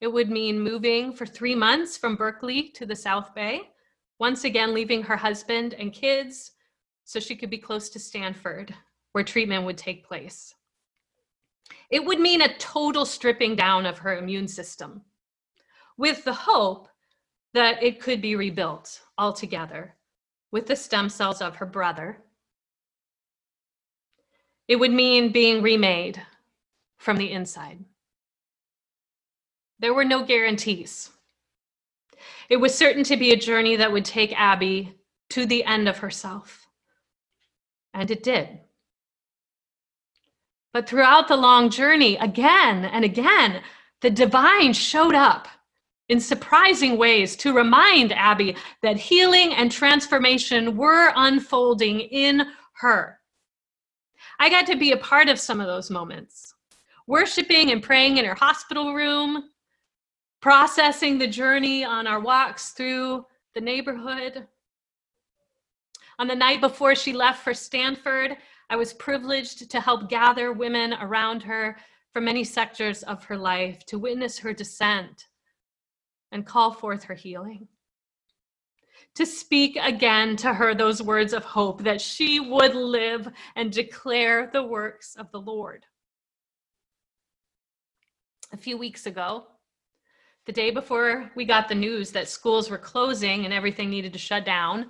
It 0.00 0.08
would 0.08 0.30
mean 0.30 0.60
moving 0.60 1.12
for 1.12 1.24
three 1.24 1.54
months 1.54 1.96
from 1.96 2.16
Berkeley 2.16 2.68
to 2.74 2.84
the 2.84 2.94
South 2.94 3.34
Bay, 3.34 3.70
once 4.18 4.44
again 4.44 4.74
leaving 4.74 5.02
her 5.02 5.16
husband 5.16 5.74
and 5.74 5.92
kids 5.92 6.52
so 7.04 7.20
she 7.20 7.36
could 7.36 7.50
be 7.50 7.58
close 7.58 7.88
to 7.90 7.98
Stanford, 7.98 8.74
where 9.12 9.24
treatment 9.24 9.64
would 9.64 9.78
take 9.78 10.06
place. 10.06 10.54
It 11.90 12.04
would 12.04 12.20
mean 12.20 12.42
a 12.42 12.56
total 12.58 13.04
stripping 13.04 13.54
down 13.56 13.86
of 13.86 13.98
her 13.98 14.18
immune 14.18 14.48
system, 14.48 15.02
with 15.96 16.24
the 16.24 16.32
hope 16.32 16.88
that 17.54 17.82
it 17.82 18.00
could 18.00 18.20
be 18.20 18.36
rebuilt 18.36 19.00
altogether 19.16 19.94
with 20.50 20.66
the 20.66 20.76
stem 20.76 21.08
cells 21.08 21.40
of 21.40 21.56
her 21.56 21.66
brother. 21.66 22.18
It 24.68 24.76
would 24.76 24.92
mean 24.92 25.32
being 25.32 25.62
remade 25.62 26.20
from 26.98 27.16
the 27.16 27.30
inside. 27.30 27.84
There 29.78 29.94
were 29.94 30.04
no 30.04 30.24
guarantees. 30.24 31.10
It 32.48 32.56
was 32.56 32.74
certain 32.74 33.04
to 33.04 33.16
be 33.16 33.32
a 33.32 33.36
journey 33.36 33.76
that 33.76 33.92
would 33.92 34.04
take 34.04 34.38
Abby 34.38 34.94
to 35.30 35.46
the 35.46 35.64
end 35.64 35.88
of 35.88 35.98
herself. 35.98 36.66
And 37.92 38.10
it 38.10 38.22
did. 38.22 38.60
But 40.72 40.88
throughout 40.88 41.28
the 41.28 41.36
long 41.36 41.70
journey, 41.70 42.16
again 42.18 42.84
and 42.84 43.04
again, 43.04 43.62
the 44.02 44.10
divine 44.10 44.72
showed 44.74 45.14
up 45.14 45.48
in 46.08 46.20
surprising 46.20 46.98
ways 46.98 47.34
to 47.36 47.54
remind 47.54 48.12
Abby 48.12 48.56
that 48.82 48.96
healing 48.96 49.54
and 49.54 49.72
transformation 49.72 50.76
were 50.76 51.12
unfolding 51.16 52.00
in 52.00 52.46
her. 52.74 53.18
I 54.38 54.50
got 54.50 54.66
to 54.66 54.76
be 54.76 54.92
a 54.92 54.98
part 54.98 55.28
of 55.28 55.40
some 55.40 55.60
of 55.60 55.66
those 55.66 55.90
moments, 55.90 56.54
worshiping 57.06 57.72
and 57.72 57.82
praying 57.82 58.18
in 58.18 58.24
her 58.24 58.34
hospital 58.34 58.94
room, 58.94 59.44
processing 60.40 61.18
the 61.18 61.26
journey 61.26 61.84
on 61.84 62.06
our 62.06 62.20
walks 62.20 62.70
through 62.70 63.24
the 63.54 63.60
neighborhood. 63.60 64.46
On 66.18 66.26
the 66.26 66.34
night 66.34 66.60
before 66.60 66.94
she 66.94 67.12
left 67.12 67.42
for 67.42 67.54
Stanford, 67.54 68.36
I 68.68 68.76
was 68.76 68.92
privileged 68.94 69.70
to 69.70 69.80
help 69.80 70.08
gather 70.08 70.52
women 70.52 70.94
around 70.94 71.42
her 71.42 71.76
from 72.12 72.24
many 72.24 72.44
sectors 72.44 73.02
of 73.02 73.24
her 73.24 73.36
life 73.36 73.84
to 73.86 73.98
witness 73.98 74.38
her 74.38 74.52
descent 74.52 75.28
and 76.32 76.46
call 76.46 76.72
forth 76.72 77.04
her 77.04 77.14
healing. 77.14 77.68
To 79.16 79.24
speak 79.24 79.78
again 79.80 80.36
to 80.36 80.52
her 80.52 80.74
those 80.74 81.02
words 81.02 81.32
of 81.32 81.44
hope 81.44 81.82
that 81.84 82.00
she 82.00 82.40
would 82.40 82.74
live 82.74 83.28
and 83.54 83.72
declare 83.72 84.50
the 84.52 84.62
works 84.62 85.16
of 85.16 85.30
the 85.30 85.40
Lord. 85.40 85.86
A 88.52 88.56
few 88.56 88.76
weeks 88.76 89.06
ago, 89.06 89.44
the 90.46 90.52
day 90.52 90.70
before 90.70 91.28
we 91.34 91.44
got 91.44 91.68
the 91.68 91.74
news 91.74 92.12
that 92.12 92.28
schools 92.28 92.70
were 92.70 92.78
closing 92.78 93.44
and 93.44 93.52
everything 93.52 93.90
needed 93.90 94.12
to 94.12 94.18
shut 94.18 94.44
down, 94.44 94.88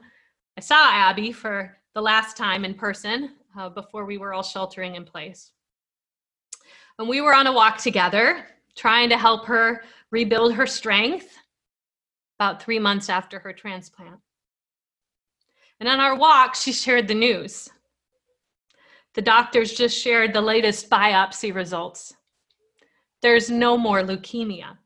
I 0.58 0.60
saw 0.60 0.90
Abby 0.92 1.32
for 1.32 1.76
the 1.94 2.02
last 2.02 2.36
time 2.36 2.64
in 2.66 2.74
person 2.74 3.36
uh, 3.58 3.70
before 3.70 4.04
we 4.04 4.18
were 4.18 4.34
all 4.34 4.42
sheltering 4.42 4.96
in 4.96 5.04
place. 5.04 5.52
And 6.98 7.08
we 7.08 7.22
were 7.22 7.34
on 7.34 7.46
a 7.46 7.52
walk 7.52 7.78
together, 7.78 8.44
trying 8.76 9.08
to 9.08 9.16
help 9.16 9.46
her 9.46 9.82
rebuild 10.10 10.54
her 10.54 10.66
strength 10.66 11.38
about 12.38 12.62
three 12.62 12.78
months 12.78 13.08
after 13.08 13.38
her 13.38 13.52
transplant. 13.54 14.20
And 15.80 15.88
on 15.88 16.00
our 16.00 16.16
walk, 16.16 16.54
she 16.54 16.72
shared 16.72 17.08
the 17.08 17.14
news. 17.14 17.70
The 19.14 19.22
doctors 19.22 19.72
just 19.72 19.98
shared 19.98 20.34
the 20.34 20.42
latest 20.42 20.90
biopsy 20.90 21.54
results. 21.54 22.14
There's 23.22 23.50
no 23.50 23.78
more 23.78 24.02
leukemia. 24.02 24.76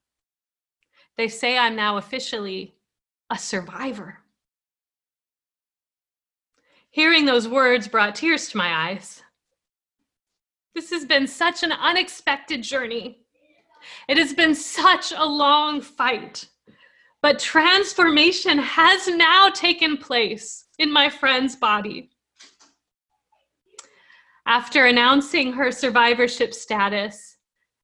They 1.17 1.29
say 1.29 1.59
I'm 1.59 1.77
now 1.77 1.97
officially 1.97 2.75
a 3.31 3.39
survivor. 3.39 4.19
Hearing 6.91 7.25
those 7.25 7.47
words 7.47 7.87
brought 7.87 8.17
tears 8.17 8.49
to 8.49 8.57
my 8.57 8.91
eyes. 8.91 9.23
This 10.75 10.91
has 10.91 11.05
been 11.05 11.27
such 11.27 11.63
an 11.63 11.73
unexpected 11.73 12.63
journey. 12.63 13.19
It 14.09 14.19
has 14.19 14.33
been 14.35 14.55
such 14.55 15.13
a 15.17 15.25
long 15.25 15.81
fight. 15.81 16.49
But 17.23 17.39
transformation 17.39 18.59
has 18.59 19.07
now 19.07 19.51
taken 19.51 19.99
place 19.99 20.65
in 20.79 20.93
my 20.93 21.11
friend's 21.11 21.55
body. 21.55 22.11
After 24.47 24.87
announcing 24.87 25.53
her 25.53 25.71
survivorship 25.71 26.55
status, 26.55 27.37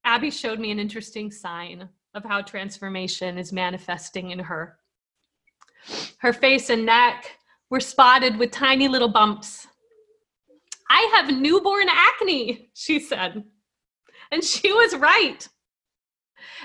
Abby 0.05 0.31
showed 0.31 0.59
me 0.59 0.71
an 0.71 0.81
interesting 0.81 1.31
sign 1.31 1.89
of 2.17 2.25
how 2.25 2.41
transformation 2.41 3.37
is 3.37 3.53
manifesting 3.53 4.31
in 4.31 4.39
her. 4.39 4.79
Her 6.19 6.33
face 6.33 6.71
and 6.71 6.87
neck 6.87 7.39
were 7.69 7.79
spotted 7.79 8.39
with 8.39 8.51
tiny 8.51 8.89
little 8.89 9.09
bumps. 9.09 9.67
I 10.89 11.11
have 11.15 11.39
newborn 11.39 11.89
acne, 11.91 12.71
she 12.75 12.99
said. 12.99 13.45
And 14.33 14.43
she 14.43 14.73
was 14.73 14.97
right. 14.97 15.47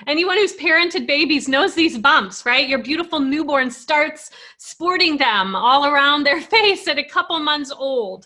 Anyone 0.07 0.37
who's 0.37 0.55
parented 0.55 1.05
babies 1.05 1.49
knows 1.49 1.75
these 1.75 1.97
bumps, 1.97 2.45
right? 2.45 2.67
Your 2.67 2.81
beautiful 2.81 3.19
newborn 3.19 3.69
starts 3.69 4.31
sporting 4.57 5.17
them 5.17 5.55
all 5.55 5.85
around 5.85 6.23
their 6.23 6.41
face 6.55 6.87
at 6.87 6.97
a 6.97 7.03
couple 7.03 7.37
months 7.39 7.71
old. 7.71 8.25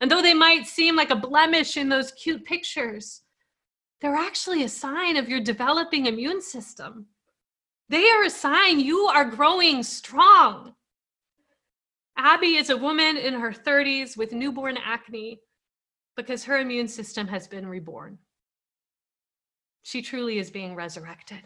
And 0.00 0.10
though 0.10 0.22
they 0.22 0.34
might 0.34 0.66
seem 0.66 0.96
like 0.96 1.10
a 1.10 1.16
blemish 1.16 1.76
in 1.76 1.88
those 1.88 2.10
cute 2.12 2.44
pictures, 2.44 3.22
they're 4.02 4.16
actually 4.16 4.64
a 4.64 4.68
sign 4.68 5.16
of 5.16 5.28
your 5.28 5.40
developing 5.40 6.06
immune 6.06 6.42
system. 6.42 7.06
They 7.88 8.10
are 8.10 8.24
a 8.24 8.30
sign 8.30 8.80
you 8.80 9.06
are 9.06 9.24
growing 9.24 9.84
strong. 9.84 10.74
Abby 12.16 12.56
is 12.56 12.68
a 12.68 12.76
woman 12.76 13.16
in 13.16 13.34
her 13.34 13.52
30s 13.52 14.16
with 14.16 14.32
newborn 14.32 14.76
acne 14.76 15.38
because 16.16 16.42
her 16.44 16.58
immune 16.58 16.88
system 16.88 17.28
has 17.28 17.46
been 17.46 17.66
reborn. 17.66 18.18
She 19.82 20.02
truly 20.02 20.40
is 20.40 20.50
being 20.50 20.74
resurrected. 20.74 21.42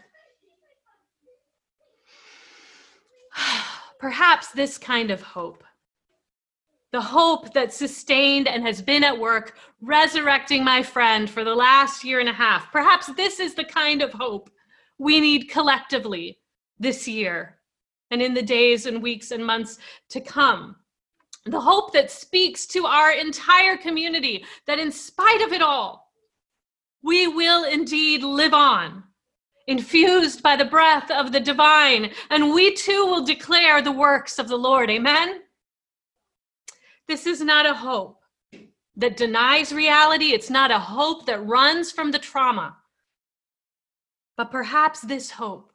Perhaps 3.99 4.51
this 4.51 4.79
kind 4.79 5.11
of 5.11 5.21
hope, 5.21 5.63
the 6.97 7.01
hope 7.01 7.53
that 7.53 7.71
sustained 7.71 8.47
and 8.47 8.63
has 8.63 8.81
been 8.81 9.03
at 9.03 9.19
work 9.19 9.55
resurrecting 9.81 10.63
my 10.63 10.81
friend 10.81 11.29
for 11.29 11.43
the 11.43 11.53
last 11.53 12.03
year 12.03 12.19
and 12.19 12.27
a 12.27 12.33
half, 12.33 12.71
perhaps 12.71 13.05
this 13.13 13.39
is 13.39 13.53
the 13.53 13.63
kind 13.63 14.01
of 14.01 14.11
hope 14.13 14.49
we 14.97 15.19
need 15.19 15.47
collectively 15.47 16.39
this 16.79 17.07
year 17.07 17.59
and 18.09 18.19
in 18.19 18.33
the 18.33 18.41
days 18.41 18.87
and 18.87 19.03
weeks 19.03 19.29
and 19.29 19.45
months 19.45 19.77
to 20.09 20.19
come. 20.19 20.75
The 21.45 21.61
hope 21.61 21.93
that 21.93 22.09
speaks 22.09 22.65
to 22.65 22.87
our 22.87 23.11
entire 23.11 23.77
community 23.77 24.43
that, 24.65 24.79
in 24.79 24.91
spite 24.91 25.43
of 25.43 25.53
it 25.53 25.61
all, 25.61 26.11
we 27.03 27.27
will 27.27 27.63
indeed 27.65 28.23
live 28.23 28.55
on 28.55 29.03
infused 29.67 30.41
by 30.41 30.55
the 30.55 30.65
breath 30.65 31.11
of 31.11 31.31
the 31.31 31.39
divine, 31.39 32.09
and 32.31 32.55
we 32.55 32.73
too 32.73 33.05
will 33.05 33.23
declare 33.23 33.83
the 33.83 33.91
works 33.91 34.39
of 34.39 34.47
the 34.47 34.57
Lord. 34.57 34.89
Amen? 34.89 35.41
This 37.07 37.25
is 37.25 37.41
not 37.41 37.65
a 37.65 37.73
hope 37.73 38.21
that 38.95 39.15
denies 39.15 39.71
reality, 39.71 40.33
it's 40.33 40.49
not 40.49 40.71
a 40.71 40.79
hope 40.79 41.25
that 41.27 41.45
runs 41.45 41.91
from 41.91 42.11
the 42.11 42.19
trauma. 42.19 42.75
But 44.35 44.51
perhaps 44.51 45.01
this 45.01 45.31
hope, 45.31 45.71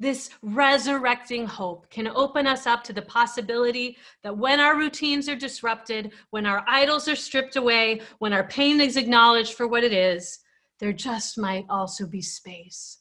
this 0.00 0.30
resurrecting 0.42 1.46
hope, 1.46 1.90
can 1.90 2.08
open 2.08 2.46
us 2.46 2.66
up 2.66 2.82
to 2.84 2.92
the 2.92 3.02
possibility 3.02 3.98
that 4.22 4.36
when 4.36 4.60
our 4.60 4.76
routines 4.76 5.28
are 5.28 5.36
disrupted, 5.36 6.12
when 6.30 6.46
our 6.46 6.64
idols 6.68 7.08
are 7.08 7.16
stripped 7.16 7.56
away, 7.56 8.00
when 8.18 8.32
our 8.32 8.44
pain 8.44 8.80
is 8.80 8.96
acknowledged 8.96 9.54
for 9.54 9.66
what 9.66 9.84
it 9.84 9.92
is, 9.92 10.38
there 10.78 10.92
just 10.92 11.38
might 11.38 11.66
also 11.68 12.06
be 12.06 12.22
space 12.22 12.98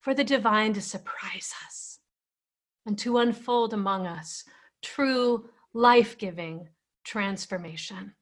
for 0.00 0.14
the 0.14 0.24
divine 0.24 0.74
to 0.74 0.80
surprise 0.80 1.54
us 1.66 2.00
and 2.86 2.98
to 2.98 3.18
unfold 3.18 3.72
among 3.72 4.06
us 4.06 4.44
true 4.82 5.48
life 5.74 6.18
giving 6.18 6.68
transformation. 7.04 8.14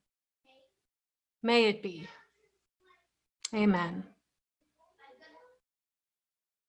May 1.43 1.67
it 1.67 1.83
be. 1.83 2.09
Amen. 3.55 4.05